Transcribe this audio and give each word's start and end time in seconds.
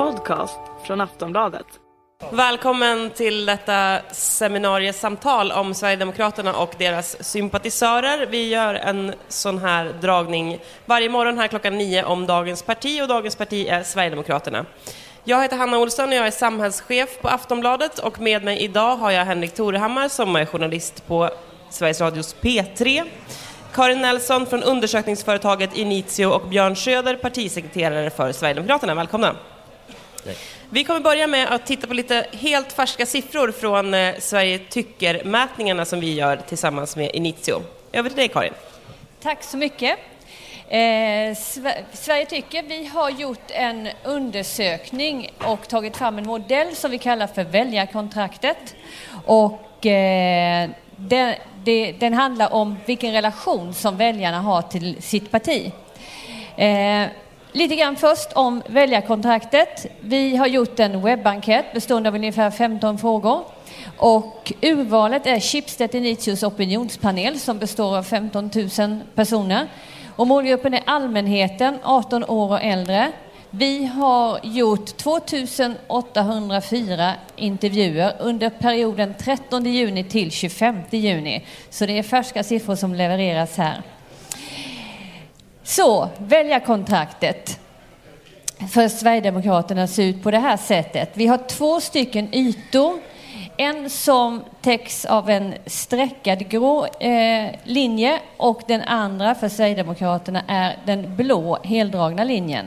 podcast 0.00 0.60
från 0.86 1.00
Aftonbladet. 1.00 1.66
Välkommen 2.32 3.10
till 3.10 3.46
detta 3.46 3.98
seminariesamtal 4.12 5.52
om 5.52 5.74
Sverigedemokraterna 5.74 6.54
och 6.54 6.74
deras 6.78 7.24
sympatisörer. 7.24 8.26
Vi 8.26 8.48
gör 8.48 8.74
en 8.74 9.14
sån 9.28 9.58
här 9.58 9.94
dragning 10.00 10.58
varje 10.86 11.08
morgon 11.08 11.38
här 11.38 11.48
klockan 11.48 11.78
nio 11.78 12.04
om 12.04 12.26
dagens 12.26 12.62
parti 12.62 13.02
och 13.02 13.08
dagens 13.08 13.36
parti 13.36 13.66
är 13.68 13.82
Sverigedemokraterna. 13.82 14.66
Jag 15.24 15.42
heter 15.42 15.56
Hanna 15.56 15.78
Olsson 15.78 16.08
och 16.08 16.14
jag 16.14 16.26
är 16.26 16.30
samhällschef 16.30 17.20
på 17.20 17.28
Aftonbladet 17.28 17.98
och 17.98 18.20
med 18.20 18.44
mig 18.44 18.58
idag 18.58 18.96
har 18.96 19.10
jag 19.10 19.24
Henrik 19.24 19.54
Torehammar 19.54 20.08
som 20.08 20.36
är 20.36 20.46
journalist 20.46 21.06
på 21.06 21.30
Sveriges 21.70 22.00
Radios 22.00 22.36
P3. 22.40 23.04
Karin 23.72 24.00
Nelson 24.00 24.46
från 24.46 24.62
undersökningsföretaget 24.62 25.76
Initio 25.76 26.26
och 26.26 26.48
Björn 26.48 26.76
Söder, 26.76 27.16
partisekreterare 27.16 28.10
för 28.10 28.32
Sverigedemokraterna. 28.32 28.94
Välkomna! 28.94 29.36
Vi 30.70 30.84
kommer 30.84 31.00
börja 31.00 31.26
med 31.26 31.52
att 31.52 31.66
titta 31.66 31.86
på 31.86 31.94
lite 31.94 32.26
helt 32.32 32.72
färska 32.72 33.06
siffror 33.06 33.52
från 33.52 33.94
eh, 33.94 34.14
Sverige 34.18 34.58
tycker-mätningarna 34.58 35.84
som 35.84 36.00
vi 36.00 36.14
gör 36.14 36.36
tillsammans 36.36 36.96
med 36.96 37.10
Initio. 37.14 37.62
Över 37.92 38.08
till 38.08 38.18
dig 38.18 38.28
Karin. 38.28 38.52
Tack 39.22 39.42
så 39.42 39.56
mycket. 39.56 39.98
Eh, 40.68 41.36
Sverige 41.92 42.26
tycker 42.26 42.62
vi 42.62 42.86
har 42.86 43.10
gjort 43.10 43.50
en 43.50 43.88
undersökning 44.04 45.30
och 45.44 45.68
tagit 45.68 45.96
fram 45.96 46.18
en 46.18 46.26
modell 46.26 46.76
som 46.76 46.90
vi 46.90 46.98
kallar 46.98 47.26
för 47.26 47.44
väljarkontraktet. 47.44 48.74
Och 49.24 49.86
eh, 49.86 50.70
den, 50.96 51.34
det, 51.64 51.92
den 51.92 52.12
handlar 52.12 52.54
om 52.54 52.76
vilken 52.86 53.12
relation 53.12 53.74
som 53.74 53.96
väljarna 53.96 54.40
har 54.40 54.62
till 54.62 55.02
sitt 55.02 55.30
parti. 55.30 55.72
Eh, 56.56 57.06
lite 57.52 57.76
grann 57.76 57.96
först 57.96 58.32
om 58.32 58.62
väljarkontraktet. 58.66 59.86
Vi 60.00 60.36
har 60.36 60.46
gjort 60.46 60.80
en 60.80 61.02
webbankett 61.02 61.72
bestående 61.74 62.08
av 62.08 62.14
ungefär 62.14 62.50
15 62.50 62.98
frågor. 62.98 63.44
Och 63.96 64.52
urvalet 64.62 65.26
är 65.26 65.40
Schibsted 65.40 65.94
Initius 65.94 66.42
opinionspanel 66.42 67.38
som 67.38 67.58
består 67.58 67.96
av 67.96 68.02
15 68.02 68.50
000 68.78 69.00
personer. 69.14 69.66
Och 70.16 70.26
målgruppen 70.26 70.74
är 70.74 70.82
allmänheten, 70.86 71.78
18 71.82 72.24
år 72.24 72.50
och 72.50 72.62
äldre. 72.62 73.12
Vi 73.50 73.84
har 73.84 74.40
gjort 74.42 74.96
2804 74.96 77.14
intervjuer 77.36 78.12
under 78.18 78.50
perioden 78.50 79.14
13 79.18 79.64
juni 79.64 80.04
till 80.04 80.30
25 80.30 80.76
juni. 80.90 81.46
Så 81.70 81.86
det 81.86 81.98
är 81.98 82.02
färska 82.02 82.44
siffror 82.44 82.76
som 82.76 82.94
levereras 82.94 83.56
här. 83.56 83.82
Så, 85.70 86.08
väljarkontraktet 86.18 87.60
för 88.72 88.88
Sverigedemokraterna 88.88 89.86
ser 89.86 90.04
ut 90.04 90.22
på 90.22 90.30
det 90.30 90.38
här 90.38 90.56
sättet. 90.56 91.10
Vi 91.14 91.26
har 91.26 91.38
två 91.38 91.80
stycken 91.80 92.34
ytor. 92.34 92.98
En 93.56 93.90
som 93.90 94.42
täcks 94.60 95.04
av 95.04 95.30
en 95.30 95.54
streckad 95.66 96.48
grå 96.48 96.86
eh, 96.86 97.50
linje 97.64 98.18
och 98.36 98.62
den 98.66 98.82
andra 98.82 99.34
för 99.34 99.48
Sverigedemokraterna 99.48 100.42
är 100.48 100.76
den 100.86 101.16
blå 101.16 101.58
heldragna 101.64 102.24
linjen. 102.24 102.66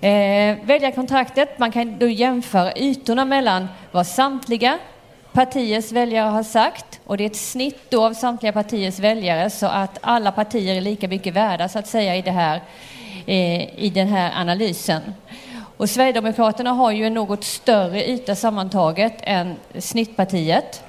Eh, 0.00 0.56
väljarkontraktet, 0.62 1.58
man 1.58 1.72
kan 1.72 1.98
då 1.98 2.08
jämföra 2.08 2.76
ytorna 2.76 3.24
mellan 3.24 3.68
vad 3.92 4.06
samtliga 4.06 4.78
partiers 5.32 5.92
väljare 5.92 6.28
har 6.28 6.42
sagt 6.42 7.00
och 7.06 7.16
det 7.16 7.24
är 7.24 7.26
ett 7.26 7.36
snitt 7.36 7.90
då 7.90 8.04
av 8.04 8.14
samtliga 8.14 8.52
partiers 8.52 8.98
väljare 8.98 9.50
så 9.50 9.66
att 9.66 9.98
alla 10.00 10.32
partier 10.32 10.74
är 10.76 10.80
lika 10.80 11.08
mycket 11.08 11.34
värda 11.34 11.68
så 11.68 11.78
att 11.78 11.86
säga 11.86 12.16
i, 12.16 12.22
det 12.22 12.30
här, 12.30 12.60
eh, 13.26 13.84
i 13.84 13.90
den 13.94 14.08
här 14.08 14.40
analysen. 14.40 15.02
Och 15.76 15.90
Sverigedemokraterna 15.90 16.70
har 16.72 16.90
ju 16.90 17.06
en 17.06 17.14
något 17.14 17.44
större 17.44 18.08
yta 18.08 18.34
sammantaget 18.34 19.14
än 19.22 19.56
snittpartiet. 19.78 20.82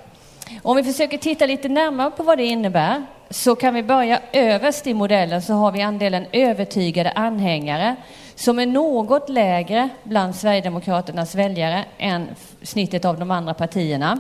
Om 0.62 0.78
vi 0.78 0.84
försöker 0.84 1.18
titta 1.18 1.46
lite 1.46 1.70
närmare 1.70 2.12
på 2.12 2.24
vad 2.24 2.38
det 2.38 2.46
innebär 2.46 3.06
så 3.30 3.56
kan 3.56 3.74
vi 3.74 3.84
börja 3.84 4.20
överst 4.34 4.88
i 4.88 4.94
modellen 4.94 5.42
så 5.42 5.54
har 5.54 5.72
vi 5.72 5.82
andelen 5.82 6.26
övertygade 6.32 7.12
anhängare 7.12 7.96
som 8.36 8.60
är 8.60 8.66
något 8.66 9.30
lägre 9.30 9.90
bland 10.04 10.36
Sverigedemokraternas 10.36 11.36
väljare 11.36 11.86
än 11.98 12.28
snittet 12.62 13.06
av 13.06 13.20
de 13.20 13.32
andra 13.32 13.54
partierna. 13.54 14.20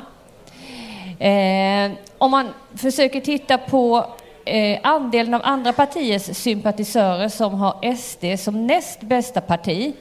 Eh, 1.21 1.91
om 2.17 2.31
man 2.31 2.49
försöker 2.75 3.21
titta 3.21 3.57
på 3.57 4.05
eh, 4.45 4.79
andelen 4.83 5.33
av 5.33 5.41
andra 5.43 5.73
partiers 5.73 6.37
sympatisörer 6.37 7.29
som 7.29 7.53
har 7.53 7.95
SD 7.95 8.43
som 8.43 8.67
näst 8.67 9.01
bästa 9.01 9.41
parti. 9.41 9.93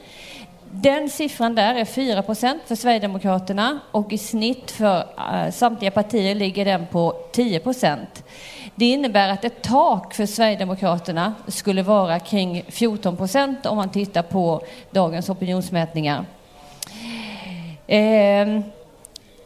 Den 0.71 1.09
siffran 1.09 1.55
där 1.55 1.75
är 1.75 1.85
4% 1.85 2.59
för 2.65 2.75
Sverigedemokraterna 2.75 3.79
och 3.91 4.13
i 4.13 4.17
snitt 4.17 4.71
för 4.71 4.97
eh, 4.97 5.51
samtliga 5.51 5.91
partier 5.91 6.35
ligger 6.35 6.65
den 6.65 6.87
på 6.87 7.13
10% 7.33 7.97
det 8.75 8.85
innebär 8.85 9.29
att 9.29 9.45
ett 9.45 9.61
tak 9.61 10.13
för 10.13 10.25
Sverigedemokraterna 10.25 11.33
skulle 11.47 11.83
vara 11.83 12.19
kring 12.19 12.63
14 12.67 13.17
procent 13.17 13.65
om 13.65 13.77
man 13.77 13.89
tittar 13.89 14.21
på 14.21 14.61
dagens 14.91 15.29
opinionsmätningar. 15.29 16.25
Eh, 17.87 18.61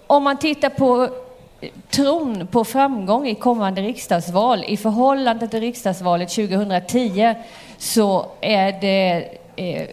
om 0.07 0.23
man 0.23 0.37
tittar 0.37 0.69
på 0.69 1.09
tron 1.89 2.47
på 2.47 2.63
framgång 2.63 3.27
i 3.27 3.35
kommande 3.35 3.81
riksdagsval 3.81 4.63
i 4.67 4.77
förhållande 4.77 5.47
till 5.47 5.59
riksdagsvalet 5.59 6.29
2010 6.29 7.35
så 7.77 8.25
är 8.41 8.81
det 8.81 9.29
eh, 9.55 9.87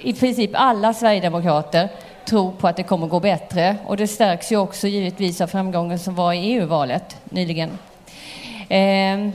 i 0.00 0.14
princip 0.20 0.50
alla 0.54 0.94
sverigedemokrater 0.94 1.88
tror 2.24 2.52
på 2.52 2.68
att 2.68 2.76
det 2.76 2.82
kommer 2.82 3.06
gå 3.06 3.20
bättre 3.20 3.76
och 3.86 3.96
det 3.96 4.06
stärks 4.06 4.52
ju 4.52 4.56
också 4.56 4.86
givetvis 4.86 5.40
av 5.40 5.46
framgången 5.46 5.98
som 5.98 6.14
var 6.14 6.32
i 6.32 6.38
EU-valet 6.38 7.16
nyligen. 7.24 7.70
Eh, 8.68 9.28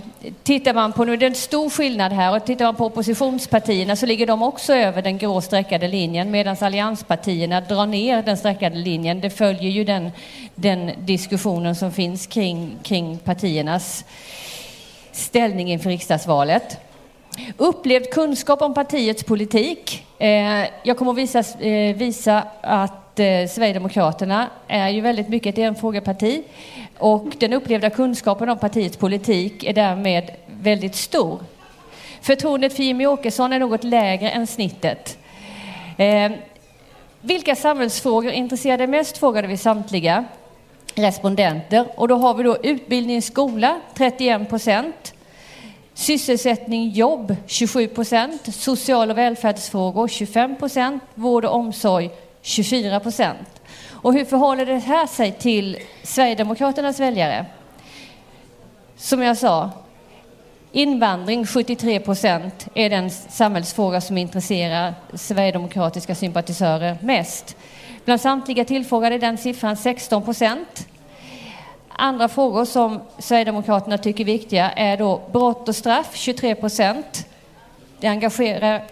tittar 0.44 0.74
man 0.74 0.94
på, 0.94 1.06
nu 1.06 1.14
är 1.14 1.18
det 1.18 1.26
en 1.26 1.36
stor 1.36 1.70
skillnad 1.70 2.12
här, 2.12 2.36
och 2.36 2.46
tittar 2.46 2.66
man 2.66 2.76
på 2.76 2.86
oppositionspartierna 2.86 3.96
så 3.96 4.06
ligger 4.06 4.28
de 4.28 4.44
också 4.44 4.74
över 4.74 5.02
den 5.02 5.18
grå 5.18 5.42
streckade 5.42 5.88
linjen 5.88 6.32
medan 6.32 6.58
allianspartierna 6.62 7.62
drar 7.62 7.86
ner 7.86 8.22
den 8.22 8.38
streckade 8.38 8.76
linjen. 8.76 9.22
Det 9.22 9.30
följer 9.30 9.72
ju 9.72 9.84
den, 9.84 10.12
den 10.56 10.92
diskussionen 10.98 11.76
som 11.76 11.92
finns 11.92 12.28
kring, 12.28 12.78
kring 12.84 13.18
partiernas 13.18 14.06
ställning 15.12 15.72
inför 15.72 15.90
riksdagsvalet. 15.90 16.78
Upplevd 17.58 18.10
kunskap 18.12 18.62
om 18.62 18.74
partiets 18.74 19.24
politik. 19.24 20.06
Eh, 20.18 20.66
jag 20.84 20.98
kommer 20.98 21.12
att 21.12 21.18
visa, 21.18 21.40
eh, 21.40 21.96
visa 21.96 22.44
att 22.62 23.03
eh, 23.20 23.48
Sverigedemokraterna 23.48 24.50
är 24.68 24.90
ju 24.90 25.02
väldigt 25.02 25.30
mycket 25.30 25.58
ett 25.58 25.64
enfrågeparti. 25.64 26.44
Och 26.98 27.26
den 27.40 27.54
upplevda 27.54 27.90
kunskapen 27.90 28.50
om 28.50 28.58
partiets 28.58 28.98
politik 28.98 29.64
är 29.64 29.74
därmed 29.74 30.32
väldigt 30.62 30.96
stor. 30.96 31.40
Förtroendet 32.22 32.74
för 32.74 32.84
Jimmy 32.84 33.06
Åkesson 33.06 33.54
är 33.54 33.60
något 33.60 33.84
lägre 33.84 34.30
än 34.30 34.48
snittet. 34.48 35.18
Eh, 35.98 36.32
vilka 37.22 37.56
samhällsfrågor 37.56 38.32
intresserar 38.32 38.78
dig 38.78 38.88
mest? 38.88 39.18
frågade 39.18 39.48
vi 39.48 39.58
samtliga 39.58 40.26
respondenter. 40.96 41.88
Och 41.96 42.08
då 42.08 42.16
har 42.16 42.34
vi 42.34 42.44
då 42.44 42.58
utbildning, 42.64 43.22
skola 43.22 43.82
31 43.94 44.50
procent. 44.50 45.14
Sysselsättning, 45.94 46.90
jobb 46.90 47.36
27 47.46 47.88
procent. 47.88 48.56
Social 48.56 49.12
och 49.12 49.18
välfärdsfrågor 49.18 50.08
25 50.08 50.56
procent. 50.56 51.04
Vård 51.16 51.46
och 51.46 51.56
omsorg 51.56 52.10
24 52.44 53.00
procent. 53.00 53.62
Och 53.90 54.14
hur 54.14 54.26
förhåller 54.26 54.66
det 54.66 54.78
här 54.78 55.08
sig 55.08 55.32
till 55.32 55.78
Sverigedemokraternas 56.04 57.00
väljare? 57.00 57.46
Som 58.96 59.22
jag 59.22 59.38
sa, 59.38 59.70
invandring 60.72 61.46
73 61.46 62.00
procent 62.00 62.68
är 62.74 62.90
den 62.90 63.10
samhällsfråga 63.10 64.02
som 64.02 64.18
intresserar 64.18 64.94
sverigedemokratiska 65.14 66.16
sympatisörer 66.16 66.98
mest. 67.02 67.58
Bland 68.06 68.22
samtliga 68.22 68.66
tillfrågade 68.66 69.16
är 69.16 69.20
den 69.20 69.38
siffran 69.38 69.78
16 69.78 70.24
procent. 70.24 70.88
Andra 71.90 72.28
frågor 72.28 72.66
som 72.66 73.02
Sverigedemokraterna 73.18 73.98
tycker 73.98 74.24
är 74.24 74.26
viktiga 74.26 74.72
är 74.72 74.98
då 74.98 75.22
brott 75.32 75.70
och 75.70 75.76
straff, 75.76 76.10
23 76.14 76.56
procent. 76.56 77.28
Det 78.00 78.08
engagerar 78.08 78.84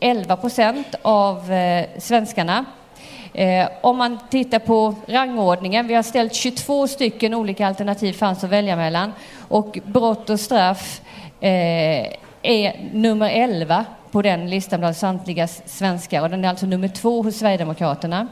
11 0.00 0.36
procent 0.36 0.94
av 1.02 1.52
eh, 1.52 1.86
svenskarna. 1.98 2.64
Eh, 3.34 3.68
om 3.80 3.96
man 3.96 4.18
tittar 4.30 4.58
på 4.58 4.94
rangordningen, 5.06 5.86
vi 5.86 5.94
har 5.94 6.02
ställt 6.02 6.34
22 6.34 6.88
stycken 6.88 7.34
olika 7.34 7.66
alternativ 7.66 8.12
fanns 8.12 8.44
att 8.44 8.50
välja 8.50 8.76
mellan 8.76 9.12
och 9.48 9.78
brott 9.86 10.30
och 10.30 10.40
straff 10.40 11.00
eh, 11.40 12.06
är 12.42 12.90
nummer 12.92 13.30
11 13.30 13.84
på 14.10 14.22
den 14.22 14.50
listan 14.50 14.80
bland 14.80 14.96
samtliga 14.96 15.48
svenskar 15.48 16.22
och 16.22 16.30
den 16.30 16.44
är 16.44 16.48
alltså 16.48 16.66
nummer 16.66 16.88
två 16.88 17.22
hos 17.22 17.36
Sverigedemokraterna. 17.36 18.28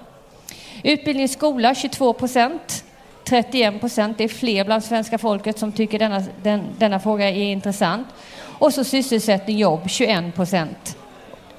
Utbildning 0.83 1.25
i 1.25 1.29
skola 1.29 1.75
22 1.75 2.13
procent. 2.13 2.85
31 3.25 3.81
procent, 3.81 4.19
det 4.19 4.25
är 4.25 4.29
fler 4.29 4.65
bland 4.65 4.85
svenska 4.85 5.19
folket 5.19 5.59
som 5.59 5.73
tycker 5.73 5.99
denna, 5.99 6.23
den, 6.43 6.63
denna 6.79 7.01
fråga 7.01 7.31
är 7.31 7.53
intressant. 7.53 8.07
Och 8.59 8.75
så 8.75 8.85
sysselsättning, 8.85 9.59
jobb 9.59 9.91
21 9.91 10.35
procent, 10.35 10.97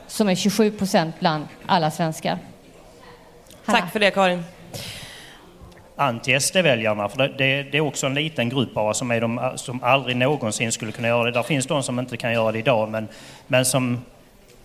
som 0.08 0.30
är 0.30 0.36
27 0.36 0.72
procent 0.72 1.16
bland 1.20 1.48
alla 1.66 1.92
svenskar. 1.92 2.38
Tack 3.66 3.92
för 3.92 4.00
det 4.00 4.12
Karin. 4.12 4.44
anti-SD-väljarna. 5.96 7.10
För 7.10 7.18
det, 7.18 7.28
det, 7.28 7.64
det 7.64 7.78
är 7.78 7.82
också 7.82 8.08
en 8.08 8.14
liten 8.14 8.50
grupp 8.50 8.74
bara 8.74 8.94
som, 8.94 9.12
är 9.12 9.22
de, 9.22 9.52
som 9.56 9.84
aldrig 9.84 10.18
någonsin 10.18 10.72
skulle 10.72 10.92
kunna 10.92 11.08
göra 11.08 11.24
det. 11.24 11.32
Där 11.32 11.44
finns 11.44 11.66
de 11.66 11.84
som 11.84 12.00
inte 12.00 12.18
kan 12.18 12.34
göra 12.34 12.52
det 12.52 12.60
idag 12.60 12.90
men, 12.90 13.08
men 13.48 13.66
som, 13.66 14.06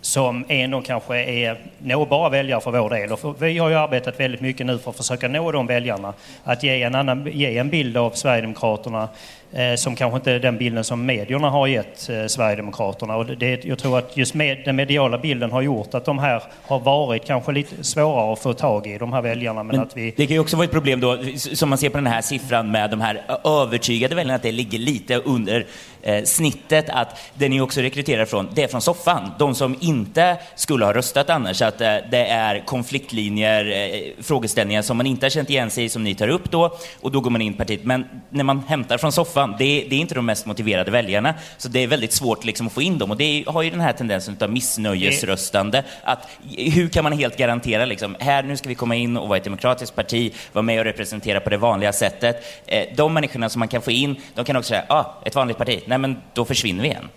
som 0.01 0.45
ändå 0.47 0.81
kanske 0.81 1.23
är 1.23 1.57
nåbara 1.79 2.29
väljare 2.29 2.61
för 2.61 2.71
vår 2.71 2.89
del. 2.89 3.11
Och 3.11 3.19
för, 3.19 3.33
vi 3.39 3.57
har 3.57 3.69
ju 3.69 3.75
arbetat 3.75 4.19
väldigt 4.19 4.41
mycket 4.41 4.65
nu 4.65 4.77
för 4.77 4.89
att 4.89 4.97
försöka 4.97 5.27
nå 5.27 5.51
de 5.51 5.67
väljarna. 5.67 6.13
Att 6.43 6.63
ge 6.63 6.83
en, 6.83 6.95
annan, 6.95 7.27
ge 7.33 7.57
en 7.57 7.69
bild 7.69 7.97
av 7.97 8.11
Sverigedemokraterna 8.11 9.09
eh, 9.53 9.75
som 9.75 9.95
kanske 9.95 10.15
inte 10.15 10.31
är 10.31 10.39
den 10.39 10.57
bilden 10.57 10.83
som 10.83 11.05
medierna 11.05 11.49
har 11.49 11.67
gett 11.67 12.09
eh, 12.09 12.25
Sverigedemokraterna. 12.25 13.15
Och 13.15 13.25
det, 13.25 13.65
jag 13.65 13.79
tror 13.79 13.97
att 13.97 14.17
just 14.17 14.33
med, 14.33 14.61
den 14.65 14.75
mediala 14.75 15.17
bilden 15.17 15.51
har 15.51 15.61
gjort 15.61 15.93
att 15.93 16.05
de 16.05 16.19
här 16.19 16.43
har 16.63 16.79
varit 16.79 17.25
kanske 17.25 17.51
lite 17.51 17.83
svårare 17.83 18.33
att 18.33 18.39
få 18.39 18.53
tag 18.53 18.87
i, 18.87 18.97
de 18.97 19.13
här 19.13 19.21
väljarna. 19.21 19.63
Men, 19.63 19.75
Men 19.75 19.85
att 19.85 19.97
vi, 19.97 20.13
Det 20.17 20.27
kan 20.27 20.33
ju 20.33 20.39
också 20.39 20.57
vara 20.57 20.65
ett 20.65 20.71
problem 20.71 20.99
då, 20.99 21.17
som 21.37 21.69
man 21.69 21.77
ser 21.77 21.89
på 21.89 21.97
den 21.97 22.07
här 22.07 22.21
siffran 22.21 22.71
med 22.71 22.89
de 22.89 23.01
här 23.01 23.21
övertygade 23.43 24.15
väljarna, 24.15 24.35
att 24.35 24.43
det 24.43 24.51
ligger 24.51 24.79
lite 24.79 25.15
under 25.15 25.65
eh, 26.01 26.23
snittet, 26.23 26.89
att 26.89 27.19
det 27.33 27.49
ni 27.49 27.61
också 27.61 27.81
rekryterar 27.81 28.25
från, 28.25 28.49
det 28.53 28.63
är 28.63 28.67
från 28.67 28.81
soffan. 28.81 29.31
De 29.39 29.55
som 29.55 29.75
inte 29.79 30.37
skulle 30.55 30.85
ha 30.85 30.93
röstat 30.93 31.29
annars, 31.29 31.61
att 31.61 31.81
eh, 31.81 31.95
det 32.11 32.25
är 32.25 32.65
konfliktlinjer, 32.65 33.65
eh, 33.65 34.23
frågeställningar 34.23 34.81
som 34.81 34.97
man 34.97 35.05
inte 35.05 35.25
har 35.25 35.29
känt 35.29 35.49
igen 35.49 35.69
sig 35.69 35.83
i, 35.83 35.89
som 35.89 36.03
ni 36.03 36.15
tar 36.15 36.27
upp 36.27 36.51
då, 36.51 36.77
och 37.01 37.11
då 37.11 37.19
går 37.19 37.29
man 37.29 37.41
in 37.41 37.53
i 37.53 37.57
partiet. 37.57 37.83
Men 37.83 38.05
när 38.29 38.43
man 38.43 38.63
hämtar 38.67 38.97
från 38.97 39.11
soffan, 39.11 39.55
det, 39.59 39.85
det 39.89 39.95
är 39.95 39.99
inte 39.99 40.15
de 40.15 40.25
mest 40.25 40.45
motiverade 40.45 40.91
väljarna, 40.91 41.33
så 41.57 41.69
det 41.69 41.83
är 41.83 41.87
väldigt 41.87 42.13
svårt 42.13 42.45
liksom 42.45 42.67
att 42.67 42.73
få 42.73 42.81
in 42.81 42.97
dem. 42.97 43.11
Och 43.11 43.17
det 43.17 43.23
är, 43.23 43.51
har 43.51 43.61
ju 43.61 43.69
den 43.69 43.81
här 43.81 43.93
tendensen 43.93 44.37
av 44.41 44.51
missnöjesröstande, 44.51 45.83
att 46.03 46.27
hur 46.57 46.89
kan 46.89 47.03
man 47.03 47.13
helt 47.13 47.37
garantera 47.37 47.85
liksom, 47.85 48.15
här 48.19 48.43
nu 48.43 48.57
ska 48.57 48.69
vi 48.69 48.75
komma 48.75 48.95
in 48.95 49.17
och 49.17 49.27
vara 49.27 49.37
ett 49.37 49.43
demokratiskt 49.43 49.95
parti, 49.95 50.33
vara 50.53 50.63
med 50.63 50.79
och 50.79 50.85
representera 50.85 51.39
på 51.39 51.49
det 51.49 51.57
vanliga 51.57 51.93
sättet. 51.93 52.43
Eh, 52.65 52.83
de 52.95 53.13
människorna 53.13 53.49
som 53.49 53.59
man 53.59 53.67
kan 53.67 53.81
få 53.81 53.91
in, 53.91 54.15
de 54.35 54.45
kan 54.45 54.55
också 54.55 54.69
säga, 54.69 54.85
ah, 54.87 55.05
ett 55.25 55.35
vanligt 55.35 55.57
parti, 55.57 55.83
nej 55.85 55.97
men 55.99 56.17
då 56.33 56.45
försvinner 56.45 56.81
vi 56.81 56.89
igen. 56.89 57.09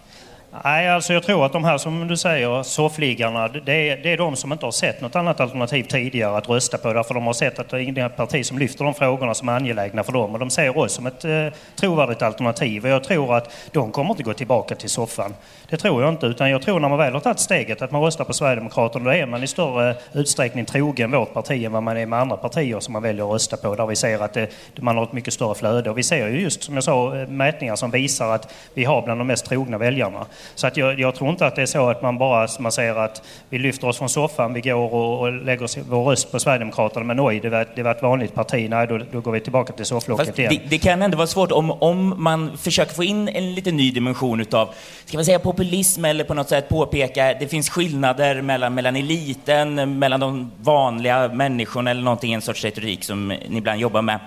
Nej, 0.65 0.89
alltså 0.89 1.13
jag 1.13 1.23
tror 1.23 1.47
att 1.47 1.53
de 1.53 1.65
här 1.65 1.79
som 1.79 2.09
du 2.09 2.17
säger, 2.17 2.63
soffliggarna, 2.63 3.49
det 3.49 3.89
är, 3.89 3.97
det 3.97 4.13
är 4.13 4.17
de 4.17 4.37
som 4.37 4.53
inte 4.53 4.67
har 4.67 4.73
sett 4.73 5.01
något 5.01 5.17
annat 5.17 5.41
alternativ 5.41 5.83
tidigare 5.83 6.37
att 6.37 6.49
rösta 6.49 6.79
på. 6.79 6.93
Därför 6.93 7.15
de 7.15 7.27
har 7.27 7.33
sett 7.33 7.59
att 7.59 7.69
det 7.69 7.77
är 7.77 7.81
inget 7.81 8.17
parti 8.17 8.47
som 8.47 8.59
lyfter 8.59 8.85
de 8.85 8.95
frågorna 8.95 9.35
som 9.35 9.49
är 9.49 9.53
angelägna 9.53 10.05
för 10.05 10.13
dem. 10.13 10.33
Och 10.33 10.39
de 10.39 10.51
ser 10.51 10.79
oss 10.79 10.93
som 10.93 11.07
ett 11.07 11.25
eh, 11.25 11.47
trovärdigt 11.77 12.23
alternativ. 12.23 12.85
Och 12.85 12.91
jag 12.91 13.05
tror 13.05 13.37
att 13.37 13.51
de 13.71 13.93
kommer 13.93 14.11
inte 14.11 14.23
gå 14.23 14.33
tillbaka 14.33 14.75
till 14.75 14.91
soffan. 14.91 15.35
Det 15.69 15.77
tror 15.77 16.03
jag 16.03 16.13
inte. 16.13 16.27
Utan 16.27 16.51
jag 16.51 16.63
tror 16.63 16.81
när 16.81 16.89
man 16.89 16.99
väl 16.99 17.13
har 17.13 17.21
tagit 17.21 17.41
steget 17.41 17.83
att 17.83 17.91
man 17.91 18.03
röstar 18.03 18.25
på 18.25 18.33
Sverigedemokraterna, 18.33 19.05
då 19.05 19.11
är 19.11 19.27
man 19.27 19.43
i 19.43 19.47
större 19.47 19.97
utsträckning 20.13 20.65
trogen 20.65 21.11
vårt 21.11 21.35
parti 21.35 21.65
än 21.65 21.73
vad 21.73 21.83
man 21.83 21.97
är 21.97 22.07
med 22.07 22.19
andra 22.19 22.37
partier 22.37 22.81
som 22.81 22.93
man 22.93 23.03
väljer 23.03 23.25
att 23.25 23.35
rösta 23.35 23.57
på. 23.57 23.75
Där 23.75 23.87
vi 23.87 23.97
ser 23.97 24.23
att 24.23 24.35
det, 24.35 24.49
man 24.81 24.97
har 24.97 25.05
ett 25.05 25.13
mycket 25.13 25.35
större 25.35 25.55
flöde. 25.55 25.91
Och 25.91 25.99
vi 25.99 26.03
ser 26.03 26.29
ju 26.29 26.41
just, 26.41 26.63
som 26.63 26.75
jag 26.75 26.85
sa, 26.85 27.17
eh, 27.17 27.29
mätningar 27.29 27.77
som 27.77 27.91
visar 27.91 28.35
att 28.35 28.55
vi 28.75 28.85
har 28.85 29.03
bland 29.03 29.21
de 29.21 29.27
mest 29.27 29.47
trogna 29.47 29.79
väljarna. 29.79 30.27
Så 30.55 30.67
att 30.67 30.77
jag, 30.77 31.01
jag 31.01 31.15
tror 31.15 31.31
inte 31.31 31.47
att 31.47 31.57
det 31.57 31.63
är 31.63 31.67
så 31.67 31.89
att 31.91 32.03
man 32.03 32.19
bara 32.19 32.49
man 32.59 32.73
säger 32.73 32.95
att 32.95 33.23
vi 33.49 33.59
lyfter 33.59 33.89
oss 33.89 33.99
från 33.99 34.09
soffan, 34.09 34.53
vi 34.53 34.61
går 34.61 34.95
och, 34.95 35.21
och 35.21 35.33
lägger 35.33 35.65
oss- 35.65 35.79
vår 35.89 36.05
röst 36.05 36.33
på 36.33 36.41
Sverigedemokraterna, 36.41 37.05
men 37.05 37.21
oj, 37.21 37.41
det 37.41 37.49
var, 37.49 37.67
det 37.75 37.83
var 37.83 37.91
ett 37.91 38.03
vanligt 38.03 38.35
parti. 38.35 38.71
Nej, 38.71 38.87
då, 38.87 39.01
då 39.13 39.21
går 39.21 39.33
vi 39.33 39.41
tillbaka 39.41 39.73
till 39.73 39.85
sofflocket 39.85 40.39
igen. 40.39 40.53
det, 40.55 40.71
det 40.71 40.79
kan 40.79 41.03
ändå 41.03 41.17
vara 41.17 41.27
svårt 41.27 41.53
om, 41.53 41.71
om 41.71 42.15
man 42.17 42.57
försöker 42.57 42.95
få 42.95 43.05
in 43.05 43.29
en 43.29 43.55
lite 43.55 43.73
ny 43.73 43.91
dimension 43.91 44.41
utav, 44.41 44.69
ska 45.05 45.19
man 45.19 45.25
säga 45.25 45.39
populism 45.39 46.05
eller 46.05 46.25
på 46.25 46.35
något 46.35 46.49
sätt 46.49 46.69
påpeka, 46.69 47.35
det 47.41 47.49
finns 47.49 47.71
skillnader 47.71 48.43
mellan, 48.43 48.75
mellan 48.75 48.97
eliten, 48.97 49.99
mellan 49.99 50.21
de 50.21 50.51
vanliga 50.63 51.29
människorna 51.29 51.91
eller 51.91 52.03
någonting, 52.03 52.33
en 52.33 52.43
sorts 52.43 52.65
retorik 52.65 53.05
som 53.05 53.29
ni 53.29 53.59
ibland 53.59 53.81
jobbar 53.81 54.03
med. 54.03 54.19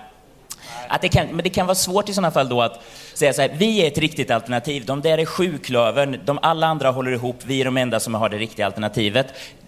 Att 0.88 1.02
det 1.02 1.10
kan, 1.10 1.28
men 1.28 1.44
det 1.44 1.50
kan 1.50 1.66
vara 1.66 1.76
svårt 1.76 2.10
i 2.10 2.14
sådana 2.14 2.32
fall 2.32 2.50
då 2.50 2.62
att 2.62 2.84
säga 3.14 3.34
så 3.34 3.42
här, 3.42 3.56
vi 3.58 3.84
är 3.84 3.88
ett 3.88 3.98
riktigt 3.98 4.32
alternativ, 4.32 4.86
de 4.86 5.02
där 5.02 5.18
är 5.18 5.26
sjuklövern, 5.26 6.20
de 6.26 6.40
alla 6.42 6.68
andra 6.68 6.92
håller 6.92 7.12
ihop, 7.12 7.36
vi 7.46 7.62
är 7.62 7.66
de 7.66 7.78
enda 7.78 8.00
som 8.00 8.14
har 8.14 8.30
det 8.30 8.38
riktiga 8.38 8.66
alternativet. 8.66 9.28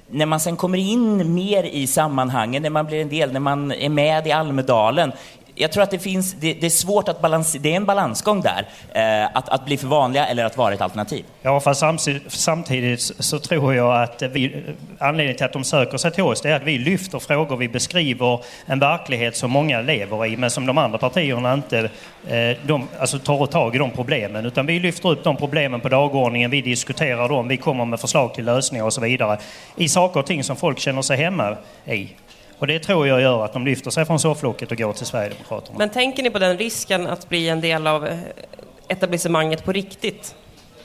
När 0.10 0.26
man 0.26 0.40
sen 0.40 0.56
kommer 0.56 0.78
in 0.78 1.34
mer 1.34 1.64
i 1.64 1.88
sammanhangen, 1.88 2.64
när 2.64 2.70
man 2.70 2.86
blir 2.86 3.02
en 3.02 3.10
del, 3.10 3.34
när 3.34 3.40
man 3.40 3.72
är 3.72 3.90
med 3.90 4.28
i 4.28 4.32
Almedalen, 4.32 5.12
jag 5.58 5.72
tror 5.72 5.84
att 5.84 5.92
det 5.92 6.00
finns, 6.00 6.34
det, 6.34 6.54
det 6.54 6.66
är 6.66 6.70
svårt 6.70 7.10
att 7.10 7.22
balansera, 7.22 7.62
det 7.62 7.72
är 7.72 7.76
en 7.76 7.86
balansgång 7.86 8.42
där, 8.42 8.68
eh, 8.94 9.38
att, 9.38 9.50
att 9.50 9.66
bli 9.66 9.78
för 9.78 9.88
vanliga 9.88 10.28
eller 10.28 10.46
att 10.46 10.58
vara 10.58 10.74
ett 10.74 10.82
alternativ. 10.82 11.26
Ja, 11.42 11.60
fast 11.60 11.84
samtidigt 12.28 13.02
så 13.02 13.40
tror 13.40 13.76
jag 13.76 14.04
att 14.04 14.22
vi, 14.22 14.64
anledningen 15.00 15.38
till 15.38 15.46
att 15.46 15.54
de 15.54 15.64
söker 15.64 15.98
sig 15.98 16.12
till 16.12 16.24
oss 16.24 16.42
det 16.42 16.50
är 16.50 16.56
att 16.56 16.64
vi 16.64 16.78
lyfter 16.78 17.20
frågor, 17.20 17.58
vi 17.58 17.70
beskriver 17.70 18.40
en 18.66 18.80
verklighet 18.80 19.38
som 19.38 19.52
många 19.52 19.82
lever 19.82 20.26
i 20.26 20.38
men 20.38 20.52
som 20.52 20.66
de 20.66 20.78
andra 20.78 20.98
partierna 20.98 21.54
inte 21.54 21.80
eh, 22.28 22.58
de, 22.66 22.88
alltså 23.00 23.20
tar 23.20 23.46
tag 23.46 23.76
i 23.76 23.78
de 23.78 23.92
problemen. 23.92 24.46
Utan 24.46 24.66
vi 24.66 24.80
lyfter 24.80 25.10
upp 25.10 25.24
de 25.24 25.38
problemen 25.38 25.80
på 25.80 25.90
dagordningen, 25.90 26.52
vi 26.52 26.62
diskuterar 26.62 27.30
dem, 27.30 27.48
vi 27.48 27.58
kommer 27.58 27.86
med 27.86 28.00
förslag 28.00 28.34
till 28.34 28.46
lösningar 28.46 28.86
och 28.86 28.94
så 28.94 29.02
vidare. 29.02 29.38
I 29.76 29.90
saker 29.90 30.20
och 30.20 30.26
ting 30.26 30.44
som 30.44 30.56
folk 30.56 30.80
känner 30.80 31.02
sig 31.02 31.18
hemma 31.18 31.58
i. 31.86 32.10
Och 32.60 32.68
det 32.68 32.80
tror 32.80 33.08
jag 33.08 33.22
gör 33.22 33.46
att 33.46 33.54
de 33.54 33.66
lyfter 33.66 33.92
sig 33.92 34.06
från 34.06 34.20
sofflocket 34.20 34.72
och 34.72 34.78
går 34.78 34.94
till 34.94 35.06
Sverigedemokraterna. 35.06 35.78
Men 35.78 35.90
tänker 35.90 36.24
ni 36.24 36.30
på 36.30 36.40
den 36.40 36.58
risken 36.58 37.08
att 37.08 37.30
bli 37.30 37.50
en 37.50 37.62
del 37.62 37.88
av 37.88 38.08
eh, 38.08 38.18
etablissemanget 38.88 39.66
på 39.66 39.72
riktigt? 39.72 40.36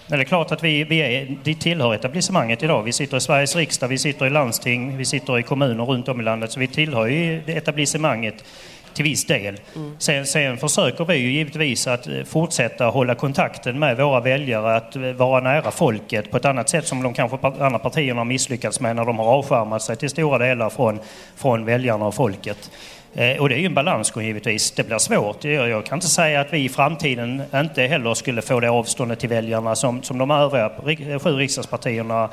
Men 0.06 0.18
det 0.18 0.22
är 0.22 0.26
klart 0.26 0.52
att 0.52 0.62
vi, 0.62 0.84
vi, 0.84 0.98
är, 0.98 1.38
vi 1.44 1.54
tillhör 1.54 1.94
etablissemanget 1.94 2.62
idag. 2.62 2.82
Vi 2.82 2.92
sitter 2.92 3.16
i 3.16 3.20
Sveriges 3.20 3.56
riksdag, 3.56 3.88
vi 3.88 3.98
sitter 3.98 4.26
i 4.26 4.30
landsting, 4.30 4.96
vi 4.96 5.04
sitter 5.04 5.38
i 5.38 5.42
kommuner 5.42 5.84
runt 5.84 6.08
om 6.08 6.20
i 6.20 6.22
landet. 6.24 6.52
Så 6.52 6.60
vi 6.60 6.66
tillhör 6.66 7.06
ju 7.06 7.42
etablissemanget 7.46 8.44
till 8.94 9.04
viss 9.04 9.24
del. 9.24 9.60
Sen, 9.98 10.26
sen 10.26 10.56
försöker 10.58 11.04
vi 11.04 11.14
ju 11.16 11.32
givetvis 11.32 11.86
att 11.86 12.06
eh, 12.06 12.24
fortsätta 12.24 12.84
hålla 12.86 13.14
kontakten 13.14 13.78
med 13.78 13.96
våra 13.96 14.20
väljare, 14.20 14.76
att 14.76 14.96
eh, 14.96 15.02
vara 15.02 15.40
nära 15.40 15.70
folket 15.70 16.30
på 16.30 16.36
ett 16.36 16.44
annat 16.44 16.68
sätt 16.68 16.86
som 16.86 17.02
de 17.02 17.14
kanske 17.14 17.38
andra 17.42 17.78
partierna 17.78 18.20
har 18.20 18.24
misslyckats 18.24 18.80
med 18.80 18.96
när 18.96 19.04
de 19.04 19.18
har 19.18 19.26
avskärmat 19.26 19.82
sig 19.82 19.96
till 19.96 20.10
stora 20.10 20.38
delar 20.38 20.70
från, 20.70 20.98
från 21.36 21.64
väljarna 21.64 22.06
och 22.06 22.14
folket. 22.14 22.70
Eh, 23.14 23.36
Och 23.40 23.48
det 23.48 23.54
är 23.54 23.58
ju 23.58 23.66
en 23.66 23.74
balansgång 23.74 24.24
givetvis. 24.24 24.70
Det 24.70 24.84
blir 24.86 24.98
svårt. 24.98 25.44
Jag 25.44 25.86
kan 25.86 25.96
inte 25.96 26.08
säga 26.08 26.40
att 26.40 26.52
vi 26.52 26.64
i 26.64 26.68
framtiden 26.68 27.42
inte 27.54 27.82
heller 27.82 28.14
skulle 28.14 28.42
få 28.42 28.60
det 28.60 28.70
avståndet 28.70 29.20
till 29.20 29.28
väljarna 29.28 29.76
som, 29.76 30.02
som 30.02 30.18
de 30.18 30.30
övriga 30.30 30.70
sju 31.18 31.30
riksdagspartierna 31.30 32.28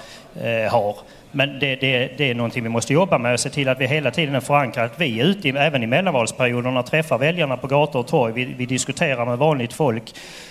har. 0.70 0.96
Men 1.32 1.60
det, 1.60 1.76
det, 1.76 2.12
det 2.18 2.30
är 2.30 2.36
någonting 2.36 2.64
vi 2.64 2.70
måste 2.70 2.94
jobba 2.94 3.18
med 3.18 3.34
och 3.34 3.40
se 3.40 3.50
till 3.50 3.70
att 3.70 3.80
vi 3.82 3.88
hela 3.88 4.12
tiden 4.12 4.36
är 4.36 4.40
förankrade. 4.40 4.86
Att 4.88 5.00
vi 5.02 5.20
är 5.20 5.26
ute, 5.26 5.48
i- 5.48 5.52
även 5.52 5.84
i 5.84 5.88
mellanvalsperioderna, 5.88 6.84
träffar 6.84 7.18
väljarna 7.18 7.58
på 7.58 7.68
gator 7.68 8.00
och 8.00 8.08
torg. 8.08 8.34
Vi, 8.34 8.46
vi 8.46 8.66
diskuterar 8.66 9.26
med 9.26 9.38
vanligt 9.38 9.74
folk 9.74 10.04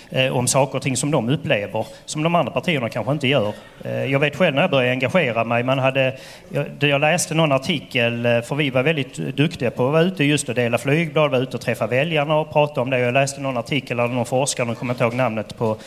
eh, 0.09 0.37
om 0.37 0.47
saker 0.47 0.75
och 0.75 0.81
ting 0.81 0.97
som 0.97 1.11
de 1.11 1.29
upplever, 1.29 1.85
som 2.05 2.23
de 2.23 2.35
andra 2.35 2.51
partierna 2.51 2.89
kanske 2.89 3.11
inte 3.11 3.27
gör. 3.27 3.53
Eh, 3.85 4.05
jag 4.05 4.19
vet 4.19 4.35
själv 4.35 4.55
när 4.55 4.61
jag 4.61 4.71
började 4.71 4.91
engagera 4.91 5.43
mig, 5.43 5.63
man 5.63 5.79
hade, 5.79 6.17
jag, 6.49 6.65
jag 6.79 7.01
läste 7.01 7.33
någon 7.33 7.51
artikel, 7.51 8.25
eh, 8.25 8.41
för 8.41 8.55
vi 8.55 8.69
var 8.69 8.83
väldigt 8.83 9.15
duktiga 9.15 9.71
på 9.71 9.85
att 9.85 9.91
vara 9.91 10.01
ute 10.01 10.23
just 10.23 10.49
och 10.49 10.55
dela 10.55 10.77
flygblad, 10.77 11.31
vara 11.31 11.41
ute 11.41 11.57
och 11.57 11.61
träffa 11.61 11.87
väljarna 11.87 12.35
och 12.39 12.53
prata 12.53 12.81
om 12.81 12.89
det. 12.89 12.99
Jag 12.99 13.13
läste 13.13 13.41
någon 13.41 13.57
artikel 13.57 13.99
av 13.99 14.09
någon 14.13 14.25
forskare, 14.25 14.67
jag 14.67 14.77
kommer 14.77 14.93
inte 14.93 15.03
ihåg 15.03 15.13
namnet 15.13 15.57
på 15.57 15.77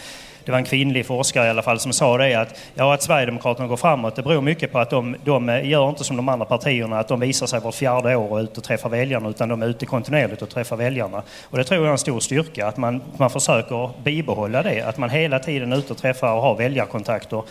det 0.44 0.52
var 0.52 0.58
en 0.58 0.64
kvinnlig 0.64 1.06
forskare 1.06 1.46
i 1.46 1.50
alla 1.50 1.62
fall 1.62 1.78
som 1.78 1.92
sa 1.92 2.18
det 2.18 2.34
att, 2.34 2.60
ja, 2.74 2.94
att 2.94 3.02
Sverigedemokraterna 3.02 3.68
går 3.68 3.76
framåt 3.76 4.16
det 4.16 4.22
beror 4.22 4.40
mycket 4.40 4.72
på 4.72 4.78
att 4.78 4.90
de, 4.90 5.16
de 5.24 5.60
gör 5.64 5.88
inte 5.88 6.04
som 6.04 6.16
de 6.16 6.28
andra 6.28 6.46
partierna 6.46 6.98
att 6.98 7.08
de 7.08 7.20
visar 7.20 7.46
sig 7.46 7.60
vart 7.60 7.74
fjärde 7.74 8.16
år 8.16 8.32
och 8.32 8.38
är 8.38 8.42
ute 8.42 8.60
och 8.60 8.64
träffar 8.64 8.88
väljarna 8.88 9.28
utan 9.28 9.48
de 9.48 9.62
är 9.62 9.66
ute 9.66 9.86
kontinuerligt 9.86 10.42
och 10.42 10.50
träffar 10.50 10.76
väljarna. 10.76 11.22
Och 11.42 11.58
det 11.58 11.64
tror 11.64 11.80
jag 11.80 11.88
är 11.88 11.92
en 11.92 11.98
stor 11.98 12.20
styrka 12.20 12.66
att 12.66 12.76
man, 12.76 13.02
man 13.16 13.30
försöker 13.30 13.90
bibehålla 14.04 14.62
det, 14.62 14.82
att 14.82 14.98
man 14.98 15.10
hela 15.10 15.38
tiden 15.38 15.72
är 15.72 15.76
ute 15.76 15.92
och 15.92 15.98
träffar 15.98 16.34
och 16.34 16.42
har 16.42 16.56
väljarkontakter 16.56 17.42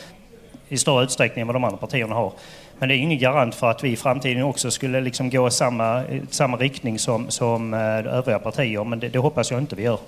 i 0.70 0.78
större 0.78 1.04
utsträckning 1.04 1.42
än 1.42 1.48
vad 1.48 1.56
de 1.56 1.64
andra 1.64 1.78
partierna 1.78 2.16
har. 2.16 2.34
Men 2.80 2.90
det 2.90 2.96
är 2.96 2.98
ingen 2.98 3.20
garant 3.20 3.56
för 3.56 3.72
att 3.72 3.84
vi 3.84 3.90
i 3.90 3.96
framtiden 3.96 4.44
också 4.44 4.72
skulle 4.72 5.02
liksom 5.02 5.30
gå 5.30 5.48
i 5.48 5.52
samma, 5.52 6.04
samma 6.30 6.58
riktning 6.58 7.00
som, 7.00 7.30
som 7.30 7.74
eh, 7.74 7.80
övriga 8.16 8.40
partier, 8.40 8.84
men 8.84 9.00
det, 9.00 9.10
det 9.10 9.20
hoppas 9.20 9.52
jag 9.52 9.60
inte 9.60 9.76
vi 9.76 9.84
gör. 9.84 10.00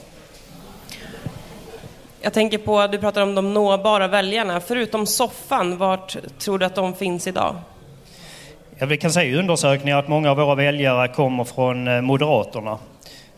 Jag 2.25 2.33
tänker 2.33 2.57
på, 2.57 2.87
du 2.87 2.97
pratar 2.97 3.21
om 3.21 3.35
de 3.35 3.53
nåbara 3.53 4.07
väljarna. 4.07 4.59
Förutom 4.59 5.05
soffan, 5.05 5.77
vart 5.77 6.17
tror 6.39 6.59
du 6.59 6.65
att 6.65 6.75
de 6.75 6.93
finns 6.93 7.27
idag? 7.27 7.55
Ja, 8.77 8.85
vi 8.85 8.97
kan 8.97 9.11
se 9.11 9.21
i 9.21 9.35
undersökningar 9.35 9.99
att 9.99 10.07
många 10.07 10.31
av 10.31 10.37
våra 10.37 10.55
väljare 10.55 11.07
kommer 11.07 11.43
från 11.43 11.87
eh, 11.87 12.01
Moderaterna. 12.01 12.77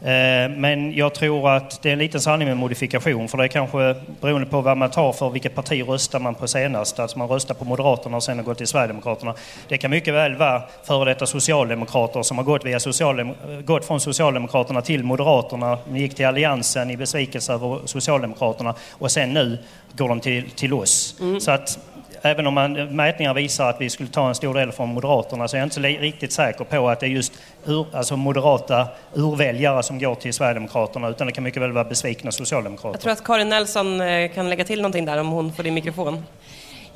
Eh, 0.01 0.49
Men 0.49 0.93
jag 0.95 1.13
tror 1.13 1.49
att 1.49 1.81
det 1.81 1.89
är 1.89 1.93
en 1.93 1.99
liten 1.99 2.21
sanning 2.21 2.47
med 2.47 2.57
modifikation 2.57 3.27
för 3.27 3.37
det 3.37 3.43
är 3.43 3.47
kanske 3.47 3.95
beroende 4.21 4.47
på 4.47 4.61
vad 4.61 4.77
man 4.77 4.91
tar 4.91 5.13
för 5.13 5.29
vilket 5.29 5.55
parti 5.55 5.83
röstar 5.87 6.19
man 6.19 6.35
på 6.35 6.47
senast. 6.47 6.99
Alltså 6.99 7.17
man 7.17 7.27
röstar 7.27 7.55
på 7.55 7.65
Moderaterna 7.65 8.17
och 8.17 8.23
sen 8.23 8.37
har 8.37 8.45
gått 8.45 8.57
till 8.57 8.67
Sverigedemokraterna. 8.67 9.33
Det 9.67 9.77
kan 9.77 9.91
mycket 9.91 10.13
väl 10.13 10.35
vara 10.35 10.61
före 10.83 11.05
detta 11.05 11.25
socialdemokrater 11.25 12.21
som 12.23 12.37
har 12.37 12.45
gått, 12.45 12.65
via 12.65 12.79
socialdem- 12.79 13.63
gått 13.65 13.85
från 13.85 13.99
Socialdemokraterna 13.99 14.81
till 14.81 15.03
Moderaterna, 15.03 15.77
gick 15.91 16.15
till 16.15 16.25
Alliansen 16.25 16.91
i 16.91 16.97
besvikelse 16.97 17.53
över 17.53 17.79
Socialdemokraterna 17.85 18.75
och 18.91 19.11
sen 19.11 19.33
nu 19.33 19.57
går 19.97 20.09
de 20.09 20.19
till, 20.19 20.49
till 20.49 20.73
oss. 20.73 21.15
Så 21.39 21.51
att 21.51 21.79
även 22.21 22.47
om 22.47 22.53
man, 22.53 22.95
mätningar 22.95 23.33
visar 23.33 23.69
att 23.69 23.81
vi 23.81 23.89
skulle 23.89 24.09
ta 24.09 24.27
en 24.27 24.35
stor 24.35 24.53
del 24.53 24.71
från 24.71 24.89
Moderaterna 24.89 25.47
så 25.47 25.55
är 25.55 25.59
jag 25.59 25.65
inte 25.65 25.75
så 25.75 25.81
riktigt 25.81 26.31
säker 26.31 26.63
på 26.63 26.89
att 26.89 26.99
det 26.99 27.05
är 27.05 27.09
just 27.09 27.33
ur, 27.65 27.85
alltså 27.93 28.17
moderata 28.17 28.87
urväljare 29.13 29.83
som 29.83 29.99
går 29.99 30.15
till 30.15 30.33
Sverigedemokraterna 30.33 31.09
utan 31.09 31.27
det 31.27 31.33
kan 31.33 31.43
mycket 31.43 31.61
väl 31.61 31.71
vara 31.71 31.83
besvikna 31.83 32.31
socialdemokrater. 32.31 32.93
Jag 32.93 33.01
tror 33.01 33.11
att 33.11 33.23
Karin 33.23 33.49
Nelson 33.49 34.01
eh, 34.01 34.31
kan 34.31 34.49
lägga 34.49 34.63
till 34.63 34.81
någonting 34.81 35.05
där 35.05 35.17
om 35.17 35.27
hon 35.27 35.53
får 35.53 35.63
din 35.63 35.73
mikrofon. 35.73 36.23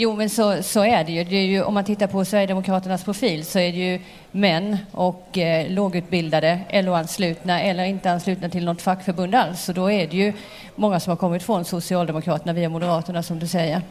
Jo, 0.01 0.15
men 0.15 0.29
så, 0.29 0.63
så 0.63 0.83
är, 0.83 1.03
det 1.03 1.11
ju. 1.11 1.23
det 1.23 1.35
är 1.35 1.45
ju. 1.45 1.63
Om 1.63 1.73
man 1.73 1.83
tittar 1.83 2.07
på 2.07 2.25
Sverigedemokraternas 2.25 3.03
profil 3.03 3.45
så 3.45 3.59
är 3.59 3.71
det 3.71 3.77
ju 3.77 3.99
män 4.31 4.77
och 4.91 5.37
eh, 5.37 5.71
lågutbildade, 5.71 6.59
LO-anslutna 6.71 7.61
eller 7.61 7.83
inte 7.83 8.11
anslutna 8.11 8.49
till 8.49 8.65
något 8.65 8.81
fackförbund 8.81 9.35
alls. 9.35 9.63
Så 9.63 9.73
då 9.73 9.91
är 9.91 10.07
det 10.07 10.17
ju 10.17 10.33
många 10.75 10.99
som 10.99 11.11
har 11.11 11.17
kommit 11.17 11.43
från 11.43 11.65
Socialdemokraterna 11.65 12.53
via 12.53 12.69
Moderaterna, 12.69 13.23
som 13.23 13.39
du 13.39 13.47
säger. 13.47 13.81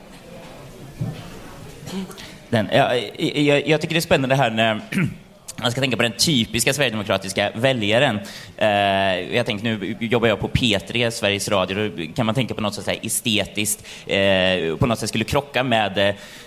Den, 2.49 2.69
jag, 2.73 3.11
jag, 3.19 3.69
jag 3.69 3.81
tycker 3.81 3.95
det 3.95 3.99
är 3.99 4.01
spännande 4.01 4.35
här 4.35 4.51
när 4.51 4.81
man 5.63 5.71
ska 5.71 5.81
tänka 5.81 5.97
på 5.97 6.03
den 6.03 6.13
typiska 6.13 6.75
sverigedemokratiska 6.75 7.51
väljaren. 7.55 8.21
Eh, 8.57 8.69
jag 9.37 9.47
tänker 9.47 9.65
nu 9.65 9.97
jobbar 10.01 10.29
jag 10.29 10.41
på 10.41 10.49
P3, 10.49 11.11
Sveriges 11.11 11.49
Radio, 11.49 11.89
då 11.89 12.13
kan 12.15 12.27
man 12.27 12.35
tänka 12.35 12.55
på 12.55 12.61
något 12.61 12.75
så 12.75 12.91
här 12.91 12.99
estetiskt, 13.03 13.87
eh, 14.07 14.77
på 14.77 14.87
något 14.87 14.99
sätt 14.99 15.09
skulle 15.09 15.25
krocka 15.25 15.63
med 15.63 15.99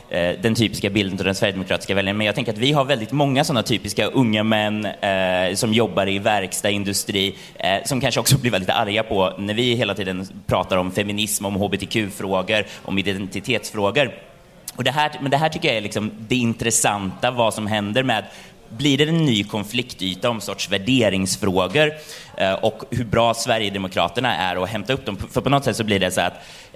eh, 0.10 0.36
den 0.42 0.56
typiska 0.56 0.90
bilden 0.90 1.20
av 1.20 1.26
den 1.26 1.36
sverigedemokratiska 1.36 1.96
väljaren. 1.96 2.18
Men 2.18 2.26
jag 2.26 2.36
tänker 2.36 2.52
att 2.52 2.58
vi 2.58 2.72
har 2.72 2.86
väldigt 2.86 3.12
många 3.12 3.44
sådana 3.44 3.64
typiska 3.64 4.06
unga 4.06 4.44
män 4.44 4.86
eh, 4.86 5.56
som 5.56 5.74
jobbar 5.74 6.10
i 6.10 6.20
verkstad, 6.20 6.70
industri, 6.70 7.36
eh, 7.56 7.84
som 7.86 8.02
kanske 8.02 8.20
också 8.20 8.38
blir 8.42 8.52
väldigt 8.52 8.70
arga 8.70 9.04
på 9.04 9.34
när 9.38 9.54
vi 9.54 9.76
hela 9.76 9.96
tiden 9.96 10.28
pratar 10.48 10.78
om 10.78 10.92
feminism, 10.92 11.46
om 11.46 11.56
hbtq-frågor, 11.56 12.66
om 12.82 12.98
identitetsfrågor. 12.98 14.12
Och 14.76 14.84
det 14.84 14.92
här, 14.92 15.12
men 15.22 15.32
det 15.32 15.38
här 15.38 15.50
tycker 15.50 15.68
jag 15.68 15.78
är 15.78 15.82
liksom 15.82 16.12
det 16.18 16.36
intressanta, 16.36 17.32
vad 17.32 17.54
som 17.54 17.68
händer 17.68 18.04
med 18.04 18.26
blir 18.78 18.98
det 18.98 19.04
en 19.04 19.26
ny 19.26 19.44
konfliktyta 19.44 20.30
om 20.30 20.42
sorts 20.42 20.70
värderingsfrågor 20.70 21.94
eh, 22.38 22.54
och 22.54 22.84
hur 22.90 23.06
bra 23.06 23.34
Sverigedemokraterna 23.34 24.36
är 24.36 24.64
att 24.64 24.70
hämta 24.70 24.94
upp 24.94 25.06
dem. 25.06 25.18
För 25.32 25.42
på 25.42 25.50
något 25.50 25.64
sätt 25.64 25.78
så 25.78 25.84
blir 25.84 26.00
det 26.00 26.12
så 26.12 26.22
att 26.22 26.34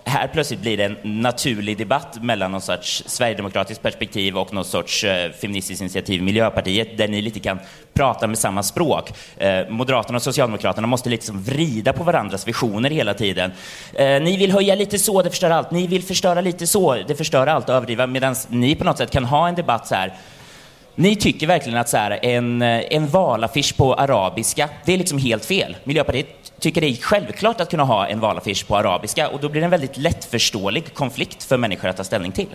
här 0.07 0.27
plötsligt 0.27 0.61
blir 0.61 0.77
det 0.77 0.83
en 0.83 1.21
naturlig 1.21 1.77
debatt 1.77 2.23
mellan 2.23 2.51
någon 2.51 2.61
sorts 2.61 3.03
sverigedemokratiskt 3.05 3.83
perspektiv 3.83 4.37
och 4.37 4.53
någon 4.53 4.65
sorts 4.65 5.03
eh, 5.03 5.31
feministiskt 5.31 5.81
initiativ, 5.81 6.23
Miljöpartiet, 6.23 6.97
där 6.97 7.07
ni 7.07 7.21
lite 7.21 7.39
kan 7.39 7.59
prata 7.93 8.27
med 8.27 8.37
samma 8.37 8.63
språk. 8.63 9.13
Eh, 9.37 9.69
Moderaterna 9.69 10.15
och 10.15 10.21
Socialdemokraterna 10.21 10.87
måste 10.87 11.09
liksom 11.09 11.43
vrida 11.43 11.93
på 11.93 12.03
varandras 12.03 12.47
visioner 12.47 12.89
hela 12.89 13.13
tiden. 13.13 13.51
Eh, 13.93 14.21
ni 14.21 14.37
vill 14.37 14.51
höja 14.51 14.75
lite 14.75 14.99
så, 14.99 15.21
det 15.21 15.29
förstör 15.29 15.49
allt. 15.49 15.71
Ni 15.71 15.87
vill 15.87 16.03
förstöra 16.03 16.41
lite 16.41 16.67
så, 16.67 16.95
det 17.07 17.15
förstör 17.15 17.47
allt 17.47 17.69
och 17.69 17.75
överdriva. 17.75 18.07
Medan 18.07 18.35
ni 18.49 18.75
på 18.75 18.83
något 18.83 18.97
sätt 18.97 19.11
kan 19.11 19.25
ha 19.25 19.47
en 19.47 19.55
debatt 19.55 19.87
så 19.87 19.95
här 19.95 20.13
ni 20.95 21.15
tycker 21.15 21.47
verkligen 21.47 21.79
att 21.79 21.89
så 21.89 21.97
här, 21.97 22.19
en, 22.21 22.61
eh, 22.61 22.83
en 22.89 23.07
valaffisch 23.07 23.77
på 23.77 23.93
arabiska, 23.93 24.69
det 24.85 24.93
är 24.93 24.97
liksom 24.97 25.17
helt 25.17 25.45
fel. 25.45 25.77
Miljöpartiet 25.83 26.27
tycker 26.59 26.81
det 26.81 26.87
är 26.87 26.95
självklart 26.95 27.61
att 27.61 27.69
kunna 27.69 27.83
ha 27.83 28.07
en 28.07 28.19
valaffisch 28.19 28.67
på 28.67 28.77
arabiska 28.77 29.27
och 29.27 29.39
då 29.39 29.49
blir 29.49 29.61
det 29.61 29.65
en 29.65 29.71
väldigt 29.71 29.97
lättförståelig 29.97 30.93
konflikt 30.93 31.43
för 31.43 31.57
människor 31.57 31.89
att 31.89 31.97
ta 31.97 32.03
ställning 32.03 32.31
till. 32.31 32.47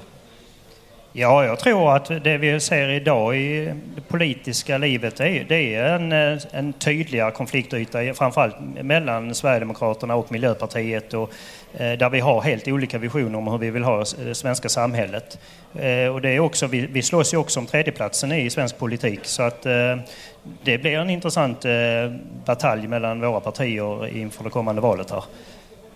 Ja, 1.12 1.44
jag 1.44 1.58
tror 1.58 1.96
att 1.96 2.24
det 2.24 2.38
vi 2.38 2.60
ser 2.60 2.88
idag 2.88 3.36
i 3.36 3.74
det 3.94 4.00
politiska 4.00 4.78
livet 4.78 5.16
det 5.16 5.74
är 5.74 5.84
en, 5.84 6.12
eh, 6.12 6.38
en 6.50 6.72
tydligare 6.72 7.30
konfliktyta 7.30 8.14
framförallt 8.14 8.56
mellan 8.82 9.34
Sverigedemokraterna 9.34 10.14
och 10.14 10.32
Miljöpartiet 10.32 11.14
och, 11.14 11.32
eh, 11.74 11.92
där 11.92 12.10
vi 12.10 12.20
har 12.20 12.40
helt 12.40 12.68
olika 12.68 12.98
visioner 12.98 13.38
om 13.38 13.48
hur 13.48 13.58
vi 13.58 13.70
vill 13.70 13.84
ha 13.84 13.98
eh, 13.98 14.04
det 14.24 14.34
svenska 14.34 14.68
samhället. 14.68 15.38
Eh, 15.74 16.06
och 16.06 16.20
det 16.20 16.30
är 16.30 16.40
också, 16.40 16.66
vi, 16.66 16.86
vi 16.86 17.02
slåss 17.02 17.34
ju 17.34 17.38
också 17.38 17.60
om 17.60 17.66
tredjeplatsen 17.66 18.32
i 18.32 18.50
svensk 18.50 18.78
politik 18.78 19.20
så 19.22 19.42
att 19.42 19.66
eh, 19.66 19.96
det 20.62 20.78
blir 20.78 20.98
en 20.98 21.10
intressant 21.10 21.64
eh, 21.64 21.72
batalj 22.44 22.88
mellan 22.88 23.20
våra 23.20 23.40
partier 23.40 24.16
inför 24.16 24.44
det 24.44 24.50
kommande 24.50 24.80
valet 24.80 25.10
här. 25.10 25.24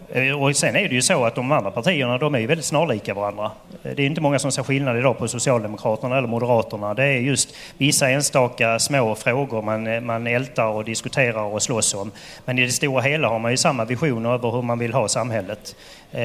Eh, 0.09 0.43
och 0.43 0.57
sen 0.57 0.77
är 0.77 0.89
det 0.89 0.95
ju 0.95 1.03
så 1.03 1.25
att 1.25 1.35
de 1.35 1.53
andra 1.53 1.71
partierna 1.71 2.19
de 2.19 2.35
är 2.35 2.39
ju 2.39 2.47
väldigt 2.47 2.67
snarlika 2.67 3.15
varandra. 3.15 3.51
Eh, 3.83 3.93
det 3.97 4.03
är 4.03 4.07
inte 4.07 4.21
många 4.21 4.39
som 4.39 4.53
ser 4.53 4.63
skillnad 4.63 4.99
idag 4.99 5.19
på 5.19 5.29
Socialdemokraterna 5.29 6.19
eller 6.19 6.29
Moderaterna. 6.29 6.95
Det 6.95 7.05
är 7.05 7.19
just 7.19 7.55
vissa 7.79 8.11
enstaka 8.11 8.79
små 8.79 9.15
frågor 9.15 9.63
man, 9.63 9.87
eh, 9.87 10.01
man 10.01 10.27
ältar 10.27 10.67
och 10.67 10.85
diskuterar 10.85 11.43
och 11.43 11.63
slåss 11.63 11.95
om. 11.95 12.11
Men 12.45 12.59
i 12.59 12.67
det 12.67 12.73
stora 12.73 13.03
hela 13.03 13.29
har 13.29 13.39
man 13.39 13.51
ju 13.51 13.57
samma 13.57 13.85
vision 13.85 14.27
över 14.27 14.51
hur 14.51 14.63
man 14.63 14.79
vill 14.79 14.93
ha 14.93 15.09
samhället. 15.09 15.77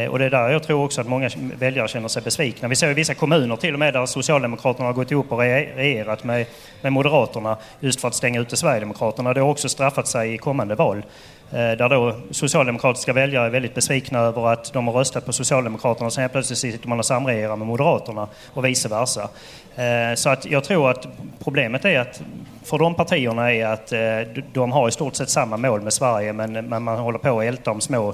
Och 0.10 0.20
det 0.20 0.26
är 0.26 0.30
där 0.30 0.50
jag 0.50 0.64
tror 0.64 0.84
också 0.84 1.02
att 1.02 1.08
många 1.08 1.30
väljare 1.60 1.88
känner 1.88 2.08
sig 2.08 2.22
besvikna. 2.22 2.68
Vi 2.68 2.76
ser 2.76 2.92
i 2.92 2.94
vissa 2.94 3.14
kommuner 3.14 3.56
till 3.56 3.74
och 3.74 3.80
med 3.80 3.94
där 3.94 4.06
Socialdemokraterna 4.06 4.86
har 4.86 4.94
gått 4.94 5.12
ihop 5.12 5.32
och 5.32 5.40
regerat 5.40 6.24
med, 6.24 6.46
med 6.82 6.94
Moderaterna 6.94 7.58
just 7.80 8.02
för 8.02 8.08
att 8.08 8.16
stänga 8.16 8.42
ute 8.42 8.58
Sverigedemokraterna. 8.58 9.34
Det 9.34 9.42
har 9.42 9.50
också 9.50 9.70
straffat 9.70 10.08
sig 10.08 10.34
i 10.34 10.38
kommande 10.38 10.76
val. 10.76 11.04
Eh, 11.52 11.58
där 11.58 11.90
då 11.90 12.16
socialdemokratiska 12.32 13.14
väljare 13.14 13.46
är 13.46 13.50
väldigt 13.50 13.76
besvikna 13.76 14.20
över 14.20 14.54
att 14.54 14.74
de 14.74 14.88
har 14.88 14.94
röstat 14.94 15.26
på 15.26 15.34
Socialdemokraterna 15.34 16.06
och 16.06 16.14
sen 16.14 16.30
plötsligt 16.30 16.60
sitter 16.60 16.88
man 16.88 17.00
och 17.00 17.06
samregerar 17.06 17.56
med 17.56 17.68
Moderaterna 17.68 18.28
och 18.54 18.66
vice 18.66 18.90
versa. 18.90 19.30
Eh, 19.76 20.16
så 20.16 20.30
att 20.30 20.46
jag 20.46 20.64
tror 20.64 20.90
att 20.90 21.08
problemet 21.44 21.86
är 21.86 22.00
att 22.00 22.22
för 22.64 22.78
de 22.78 22.96
partierna 22.96 23.54
är 23.54 23.66
att 23.66 23.92
eh, 23.92 24.44
de 24.54 24.72
har 24.72 24.88
i 24.88 24.92
stort 24.92 25.16
sett 25.16 25.30
samma 25.30 25.58
mål 25.58 25.82
med 25.82 25.94
Sverige 25.94 26.34
men 26.34 26.70
man 26.70 26.88
håller 26.88 27.20
på 27.20 27.40
att 27.40 27.46
älta 27.46 27.72
om 27.72 27.82
små, 27.82 28.14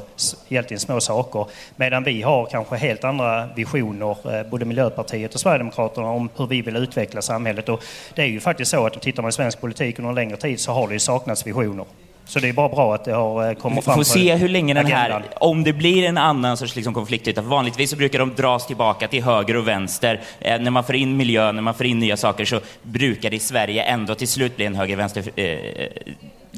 egentligen 0.50 0.80
små 0.80 1.00
saker. 1.00 1.46
Medan 1.76 2.04
vi 2.04 2.22
har 2.22 2.46
kanske 2.46 2.76
helt 2.76 3.04
andra 3.04 3.50
visioner, 3.56 4.44
både 4.50 4.66
Miljöpartiet 4.66 5.34
och 5.34 5.40
Sverigedemokraterna, 5.40 6.08
om 6.08 6.30
hur 6.38 6.48
vi 6.48 6.62
vill 6.62 6.76
utveckla 6.76 7.22
samhället. 7.22 7.70
Och 7.70 7.84
det 8.14 8.22
är 8.22 8.28
ju 8.28 8.40
faktiskt 8.40 8.72
så 8.72 8.86
att 8.86 9.02
tittar 9.02 9.22
man 9.22 9.30
i 9.30 9.32
svensk 9.32 9.62
politik 9.62 10.00
under 10.00 10.10
en 10.10 10.16
längre 10.16 10.38
tid 10.38 10.60
så 10.60 10.72
har 10.72 10.88
det 10.88 10.94
ju 10.94 11.00
saknats 11.00 11.48
visioner. 11.48 11.86
Så 12.26 12.40
det 12.40 12.50
är 12.50 12.54
bara 12.54 12.70
bra 12.70 12.96
att 12.96 13.06
det 13.06 13.14
har 13.14 13.50
eh, 13.50 13.54
kommit 13.54 13.84
fram 13.84 14.00
Vi 14.00 14.06
får 14.06 14.14
se 14.14 14.36
hur 14.36 14.50
länge 14.50 14.74
den 14.74 14.86
här, 14.86 15.24
om 15.36 15.64
det 15.64 15.74
blir 15.74 16.04
en 16.04 16.18
annan 16.18 16.58
sorts 16.58 16.76
liksom 16.76 16.94
konfliktyta. 16.94 17.42
Vanligtvis 17.42 17.90
så 17.90 17.96
brukar 17.96 18.20
de 18.20 18.36
dras 18.36 18.68
tillbaka 18.68 19.08
till 19.08 19.24
höger 19.24 19.58
och 19.58 19.68
vänster. 19.68 20.22
Eh, 20.40 20.60
när 20.60 20.72
man 20.72 20.84
får 20.84 20.96
in 20.96 21.18
miljö, 21.18 21.52
när 21.52 21.62
man 21.62 21.74
får 21.74 21.86
in 21.86 22.00
nya 22.00 22.18
saker 22.18 22.46
så 22.46 22.60
brukar 22.82 23.30
det 23.30 23.36
i 23.36 23.40
Sverige 23.40 23.84
ändå 23.84 24.16
till 24.16 24.28
slut 24.28 24.56
bli 24.56 24.66
en 24.66 24.76
höger-vänster 24.76 25.24
eh, 25.36 25.88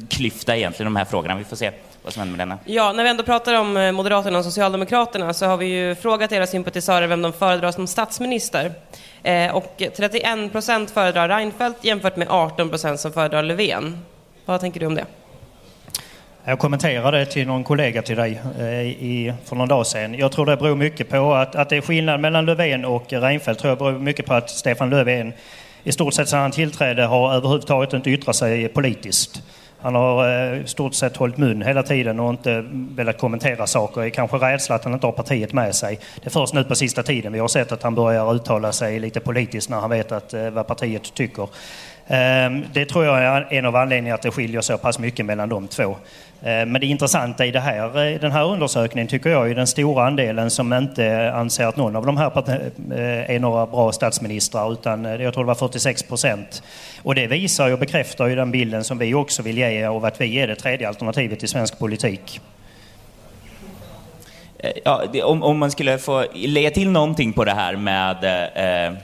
klyfta 0.08 0.56
egentligen, 0.56 0.92
de 0.92 0.96
här 0.96 1.04
frågorna. 1.04 1.36
Vi 1.36 1.44
får 1.44 1.56
se 1.56 1.70
vad 2.02 2.12
som 2.12 2.20
händer 2.20 2.36
med 2.36 2.48
denna. 2.48 2.58
Ja, 2.64 2.92
när 2.92 3.04
vi 3.04 3.10
ändå 3.10 3.22
pratar 3.22 3.54
om 3.54 3.76
eh, 3.76 3.92
Moderaterna 3.92 4.38
och 4.38 4.44
Socialdemokraterna 4.44 5.34
så 5.34 5.46
har 5.46 5.56
vi 5.56 5.66
ju 5.66 5.94
frågat 5.94 6.32
era 6.32 6.46
sympatisörer 6.46 7.06
vem 7.06 7.22
de 7.22 7.32
föredrar 7.32 7.72
som 7.72 7.86
statsminister. 7.86 8.72
Eh, 9.22 9.56
och 9.56 9.82
31 9.96 10.52
procent 10.52 10.90
föredrar 10.90 11.28
Reinfeldt 11.28 11.84
jämfört 11.84 12.16
med 12.16 12.28
18 12.30 12.68
procent 12.68 13.00
som 13.00 13.12
föredrar 13.12 13.42
Löfven. 13.42 13.98
Vad 14.44 14.60
tänker 14.60 14.80
du 14.80 14.86
om 14.86 14.94
det? 14.94 15.04
Jag 16.48 16.58
kommenterade 16.58 17.26
till 17.26 17.46
någon 17.46 17.64
kollega 17.64 18.02
till 18.02 18.16
dig 18.16 18.40
eh, 18.58 18.82
i, 18.82 19.34
för 19.44 19.56
någon 19.56 19.68
dag 19.68 19.86
sedan. 19.86 20.14
Jag 20.14 20.32
tror 20.32 20.46
det 20.46 20.56
beror 20.56 20.76
mycket 20.76 21.08
på 21.08 21.34
att, 21.34 21.54
att 21.54 21.68
det 21.68 21.76
är 21.76 21.80
skillnad 21.80 22.20
mellan 22.20 22.46
Löfven 22.46 22.84
och 22.84 23.12
Reinfeldt. 23.12 23.60
tror 23.60 23.70
jag 23.70 23.78
beror 23.78 23.98
mycket 23.98 24.26
på 24.26 24.34
att 24.34 24.50
Stefan 24.50 24.90
Löfven 24.90 25.32
i 25.84 25.92
stort 25.92 26.14
sett 26.14 26.28
sedan 26.28 26.40
han 26.40 26.50
tillträdde 26.50 27.04
har 27.04 27.34
överhuvudtaget 27.34 27.92
inte 27.92 28.10
yttrat 28.10 28.36
sig 28.36 28.68
politiskt. 28.68 29.42
Han 29.80 29.94
har 29.94 30.28
eh, 30.28 30.60
i 30.60 30.66
stort 30.66 30.94
sett 30.94 31.16
hållit 31.16 31.36
mun 31.36 31.62
hela 31.62 31.82
tiden 31.82 32.20
och 32.20 32.30
inte 32.30 32.64
velat 32.72 33.18
kommentera 33.18 33.66
saker. 33.66 34.00
Det 34.00 34.10
Kanske 34.10 34.36
rädsla 34.36 34.74
att 34.74 34.84
han 34.84 34.94
inte 34.94 35.06
har 35.06 35.12
partiet 35.12 35.52
med 35.52 35.74
sig. 35.74 35.98
Det 36.20 36.26
är 36.26 36.30
först 36.30 36.54
nu 36.54 36.64
på 36.64 36.74
sista 36.74 37.02
tiden 37.02 37.32
vi 37.32 37.38
har 37.38 37.48
sett 37.48 37.72
att 37.72 37.82
han 37.82 37.94
börjar 37.94 38.34
uttala 38.34 38.72
sig 38.72 39.00
lite 39.00 39.20
politiskt 39.20 39.70
när 39.70 39.80
han 39.80 39.90
vet 39.90 40.12
att, 40.12 40.34
eh, 40.34 40.50
vad 40.50 40.66
partiet 40.66 41.14
tycker. 41.14 41.48
Ehm, 42.08 42.64
det 42.72 42.84
tror 42.84 43.04
jag 43.04 43.22
är 43.22 43.46
en 43.50 43.66
av 43.66 43.76
anledningarna 43.76 44.14
att 44.14 44.22
det 44.22 44.30
skiljer 44.30 44.60
så 44.60 44.78
pass 44.78 44.98
mycket 44.98 45.26
mellan 45.26 45.48
de 45.48 45.68
två. 45.68 45.96
Ehm, 46.42 46.72
men 46.72 46.80
det 46.80 46.86
intressanta 46.86 47.46
i 47.46 47.50
det 47.50 47.60
här, 47.60 48.06
eh, 48.06 48.20
den 48.20 48.32
här 48.32 48.44
undersökningen 48.44 49.08
tycker 49.08 49.30
jag 49.30 49.50
är 49.50 49.54
den 49.54 49.66
stora 49.66 50.06
andelen 50.06 50.50
som 50.50 50.72
inte 50.72 51.32
anser 51.32 51.66
att 51.66 51.76
någon 51.76 51.96
av 51.96 52.06
de 52.06 52.16
här 52.16 52.32
eh, 52.36 53.34
är 53.34 53.38
några 53.38 53.66
bra 53.66 53.92
statsministrar 53.92 54.72
utan 54.72 55.06
eh, 55.06 55.22
jag 55.22 55.34
tror 55.34 55.44
det 55.44 55.48
var 55.48 55.54
46 55.54 56.02
procent. 56.02 56.62
Och 57.02 57.14
det 57.14 57.26
visar 57.26 57.72
och 57.72 57.78
bekräftar 57.78 58.26
ju 58.26 58.36
den 58.36 58.50
bilden 58.50 58.84
som 58.84 58.98
vi 58.98 59.14
också 59.14 59.42
vill 59.42 59.58
ge 59.58 59.84
av 59.84 60.04
att 60.04 60.20
vi 60.20 60.40
är 60.40 60.46
det 60.46 60.56
tredje 60.56 60.88
alternativet 60.88 61.42
i 61.42 61.48
svensk 61.48 61.78
politik. 61.78 62.40
Ja, 64.84 65.04
om, 65.24 65.42
om 65.42 65.58
man 65.58 65.70
skulle 65.70 65.98
få 65.98 66.24
lägga 66.34 66.70
till 66.70 66.90
någonting 66.90 67.32
på 67.32 67.44
det 67.44 67.54
här 67.54 67.76
med 67.76 68.24
eh, 68.54 68.98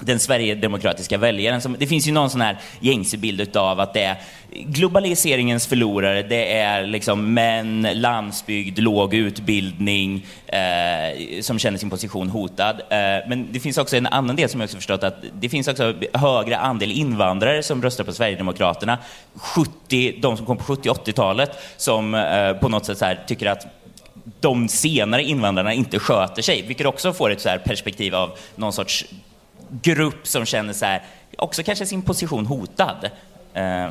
den 0.00 0.18
Sverigedemokratiska 0.18 1.18
väljaren. 1.18 1.60
Som, 1.60 1.76
det 1.78 1.86
finns 1.86 2.08
ju 2.08 2.12
någon 2.12 2.30
sån 2.30 2.40
här 2.40 2.58
gängse 2.80 3.16
bild 3.16 3.56
av 3.56 3.80
att 3.80 3.94
det 3.94 4.02
är 4.02 4.16
globaliseringens 4.50 5.66
förlorare, 5.66 6.22
det 6.22 6.52
är 6.52 6.86
liksom 6.86 7.34
män, 7.34 7.88
landsbygd, 7.92 8.78
låg 8.78 9.14
utbildning 9.14 10.26
eh, 10.46 11.40
som 11.40 11.58
känner 11.58 11.78
sin 11.78 11.90
position 11.90 12.28
hotad. 12.28 12.80
Eh, 12.80 12.98
men 13.28 13.48
det 13.50 13.60
finns 13.60 13.78
också 13.78 13.96
en 13.96 14.06
annan 14.06 14.36
del 14.36 14.48
som 14.48 14.60
jag 14.60 14.66
också 14.66 14.76
förstått 14.76 15.04
att 15.04 15.24
det 15.40 15.48
finns 15.48 15.68
också 15.68 15.94
högre 16.12 16.58
andel 16.58 16.92
invandrare 16.92 17.62
som 17.62 17.82
röstar 17.82 18.04
på 18.04 18.12
Sverigedemokraterna. 18.12 18.98
70, 19.34 20.20
de 20.20 20.36
som 20.36 20.46
kom 20.46 20.56
på 20.56 20.64
70 20.64 20.88
80-talet 20.88 21.50
som 21.76 22.14
eh, 22.14 22.52
på 22.52 22.68
något 22.68 22.86
sätt 22.86 22.98
så 22.98 23.04
här, 23.04 23.24
tycker 23.26 23.46
att 23.46 23.66
de 24.40 24.68
senare 24.68 25.22
invandrarna 25.22 25.72
inte 25.72 25.98
sköter 25.98 26.42
sig, 26.42 26.62
vilket 26.62 26.86
också 26.86 27.12
får 27.12 27.30
ett 27.30 27.40
så 27.40 27.48
här 27.48 27.58
perspektiv 27.58 28.14
av 28.14 28.30
någon 28.56 28.72
sorts 28.72 29.04
grupp 29.82 30.26
som 30.26 30.44
känner 30.44 30.72
så 30.72 30.84
här, 30.84 31.02
också 31.38 31.62
kanske 31.62 31.86
sin 31.86 32.02
position 32.02 32.46
hotad. 32.46 33.10
Eh, 33.54 33.88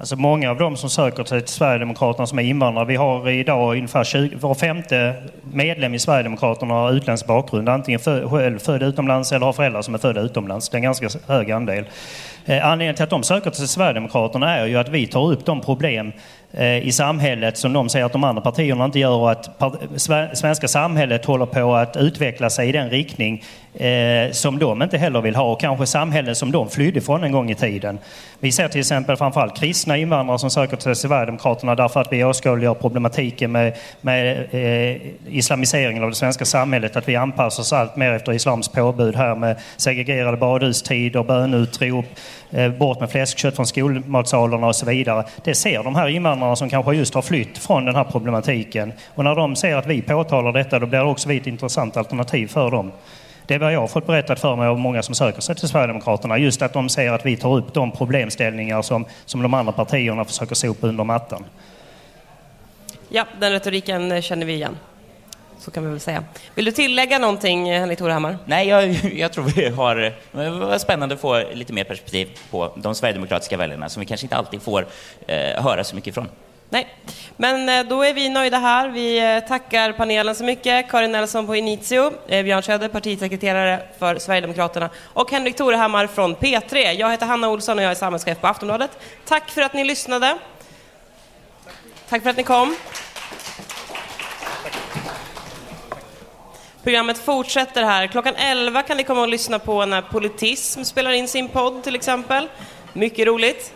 Alltså 0.00 0.16
många 0.16 0.50
av 0.50 0.58
dem 0.58 0.76
som 0.76 0.90
söker 0.90 1.24
sig 1.24 1.40
till 1.40 1.54
Sverigedemokraterna 1.54 2.26
som 2.26 2.38
är 2.38 2.42
invandrare, 2.42 2.84
vi 2.84 2.96
har 2.96 3.28
idag 3.28 3.76
ungefär 3.76 4.04
20, 4.04 4.36
var 4.36 4.54
femte 4.54 5.14
medlem 5.52 5.94
i 5.94 5.98
Sverigedemokraterna 5.98 6.74
har 6.74 6.92
utländsk 6.92 7.26
bakgrund, 7.26 7.68
antingen 7.68 8.00
född, 8.00 8.30
själv 8.30 8.58
född 8.58 8.82
utomlands 8.82 9.32
eller 9.32 9.46
har 9.46 9.52
föräldrar 9.52 9.82
som 9.82 9.94
är 9.94 9.98
födda 9.98 10.20
utomlands. 10.20 10.68
Det 10.68 10.74
är 10.74 10.78
en 10.78 10.82
ganska 10.82 11.08
hög 11.26 11.50
andel. 11.50 11.84
Eh, 12.46 12.66
anledningen 12.66 12.94
till 12.94 13.04
att 13.04 13.10
de 13.10 13.22
söker 13.22 13.50
till 13.50 13.68
Sverigedemokraterna 13.68 14.56
är 14.56 14.66
ju 14.66 14.76
att 14.76 14.88
vi 14.88 15.06
tar 15.06 15.32
upp 15.32 15.44
de 15.46 15.60
problem 15.60 16.12
eh, 16.52 16.86
i 16.86 16.92
samhället 16.92 17.58
som 17.58 17.72
de 17.72 17.88
säger 17.88 18.06
att 18.06 18.12
de 18.12 18.24
andra 18.24 18.42
partierna 18.42 18.84
inte 18.84 18.98
gör 18.98 19.16
och 19.16 19.30
att 19.30 19.50
svenska 20.32 20.68
samhället 20.68 21.24
håller 21.24 21.46
på 21.46 21.74
att 21.74 21.96
utveckla 21.96 22.50
sig 22.50 22.68
i 22.68 22.72
den 22.72 22.90
riktning 22.90 23.44
eh, 23.74 24.30
som 24.32 24.58
de 24.58 24.82
inte 24.82 24.98
heller 24.98 25.20
vill 25.20 25.36
ha 25.36 25.52
och 25.52 25.60
kanske 25.60 25.86
samhällen 25.86 26.34
som 26.34 26.52
de 26.52 26.68
flydde 26.68 27.00
från 27.00 27.24
en 27.24 27.32
gång 27.32 27.50
i 27.50 27.54
tiden. 27.54 27.98
Vi 28.40 28.52
ser 28.52 28.68
till 28.68 28.80
exempel 28.80 29.16
framförallt 29.16 29.56
kristna 29.56 29.96
invandrare 29.96 30.38
som 30.38 30.50
söker 30.50 30.76
till 30.76 30.94
Sverigedemokraterna 30.94 31.74
därför 31.74 32.00
att 32.00 32.12
vi 32.12 32.24
åskådliggör 32.24 32.74
problematiken 32.74 33.52
med, 33.52 33.76
med 34.00 34.46
eh, 34.50 34.96
islamiseringen 35.28 36.02
av 36.02 36.08
det 36.08 36.16
svenska 36.16 36.44
samhället, 36.44 36.96
att 36.96 37.08
vi 37.08 37.16
anpassar 37.16 37.62
oss 37.62 37.72
allt 37.72 37.96
mer 37.96 38.12
efter 38.12 38.32
islams 38.32 38.68
påbud 38.68 39.16
här 39.16 39.34
med 39.34 39.56
segregerade 39.76 40.36
badhustider, 40.36 41.22
bönutrop, 41.22 42.06
Eh, 42.50 42.70
bort 42.70 43.00
med 43.00 43.10
fläskkött 43.10 43.56
från 43.56 43.66
skolmatsalarna 43.66 44.66
och 44.66 44.76
så 44.76 44.86
vidare. 44.86 45.24
Det 45.44 45.54
ser 45.54 45.82
de 45.82 45.96
här 45.96 46.08
invandrarna 46.08 46.56
som 46.56 46.70
kanske 46.70 46.94
just 46.94 47.14
har 47.14 47.22
flytt 47.22 47.58
från 47.58 47.84
den 47.84 47.94
här 47.94 48.04
problematiken. 48.04 48.92
Och 49.14 49.24
när 49.24 49.34
de 49.34 49.56
ser 49.56 49.76
att 49.76 49.86
vi 49.86 50.02
påtalar 50.02 50.52
detta, 50.52 50.78
då 50.78 50.86
blir 50.86 50.98
det 50.98 51.04
också 51.04 51.28
vi 51.28 51.36
ett 51.36 51.46
intressant 51.46 51.96
alternativ 51.96 52.46
för 52.46 52.70
dem. 52.70 52.92
Det 53.46 53.54
är 53.54 53.58
vad 53.58 53.72
jag 53.72 53.80
har 53.80 53.88
fått 53.88 54.06
berättat 54.06 54.40
för 54.40 54.56
mig 54.56 54.66
av 54.66 54.78
många 54.78 55.02
som 55.02 55.14
söker 55.14 55.40
sig 55.40 55.54
till 55.54 55.68
Sverigedemokraterna. 55.68 56.38
Just 56.38 56.62
att 56.62 56.72
de 56.72 56.88
ser 56.88 57.12
att 57.12 57.26
vi 57.26 57.36
tar 57.36 57.56
upp 57.56 57.74
de 57.74 57.90
problemställningar 57.90 58.82
som, 58.82 59.04
som 59.24 59.42
de 59.42 59.54
andra 59.54 59.72
partierna 59.72 60.24
försöker 60.24 60.54
sopa 60.54 60.86
under 60.86 61.04
mattan. 61.04 61.44
Ja, 63.08 63.26
den 63.40 63.52
retoriken 63.52 64.12
eh, 64.12 64.20
känner 64.20 64.46
vi 64.46 64.52
igen. 64.52 64.76
Så 65.60 65.70
kan 65.70 65.84
vi 65.84 65.90
väl 65.90 66.00
säga. 66.00 66.24
Vill 66.54 66.64
du 66.64 66.72
tillägga 66.72 67.18
någonting, 67.18 67.68
eh, 67.68 67.80
Henrik 67.80 67.98
Torehammar? 67.98 68.38
Nej, 68.44 68.68
jag, 68.68 68.90
jag 69.14 69.32
tror 69.32 69.44
vi 69.44 69.68
har... 69.68 69.96
Det 70.32 70.50
var 70.50 70.78
spännande 70.78 71.14
att 71.14 71.20
få 71.20 71.42
lite 71.52 71.72
mer 71.72 71.84
perspektiv 71.84 72.28
på 72.50 72.72
de 72.76 72.94
sverigedemokratiska 72.94 73.56
väljarna 73.56 73.88
som 73.88 74.00
vi 74.00 74.06
kanske 74.06 74.24
inte 74.24 74.36
alltid 74.36 74.62
får 74.62 74.86
eh, 75.26 75.62
höra 75.62 75.84
så 75.84 75.94
mycket 75.94 76.08
ifrån. 76.08 76.28
Nej, 76.70 76.88
men 77.36 77.68
eh, 77.68 77.88
då 77.88 78.02
är 78.02 78.14
vi 78.14 78.28
nöjda 78.28 78.58
här. 78.58 78.88
Vi 78.88 79.34
eh, 79.36 79.48
tackar 79.48 79.92
panelen 79.92 80.34
så 80.34 80.44
mycket. 80.44 80.90
Karin 80.90 81.12
Nelson 81.12 81.46
på 81.46 81.56
Initio, 81.56 82.12
Björn 82.28 82.62
Söder, 82.62 82.88
partisekreterare 82.88 83.82
för 83.98 84.18
Sverigedemokraterna 84.18 84.90
och 85.04 85.30
Henrik 85.30 85.56
Torehammar 85.56 86.06
från 86.06 86.36
P3. 86.36 86.92
Jag 86.92 87.10
heter 87.10 87.26
Hanna 87.26 87.48
Olsson 87.48 87.78
och 87.78 87.84
jag 87.84 87.90
är 87.90 87.94
samhällschef 87.94 88.40
på 88.40 88.46
Aftonbladet. 88.46 88.90
Tack 89.24 89.50
för 89.50 89.62
att 89.62 89.74
ni 89.74 89.84
lyssnade. 89.84 90.38
Tack 92.08 92.22
för 92.22 92.30
att 92.30 92.36
ni 92.36 92.42
kom. 92.42 92.76
Programmet 96.88 97.18
fortsätter 97.18 97.82
här. 97.82 98.06
Klockan 98.06 98.34
11 98.36 98.82
kan 98.82 98.96
ni 98.96 99.04
komma 99.04 99.20
och 99.20 99.28
lyssna 99.28 99.58
på 99.58 99.86
när 99.86 100.02
Politism 100.02 100.82
spelar 100.82 101.10
in 101.10 101.28
sin 101.28 101.48
podd 101.48 101.82
till 101.82 101.94
exempel. 101.94 102.48
Mycket 102.92 103.26
roligt. 103.26 103.72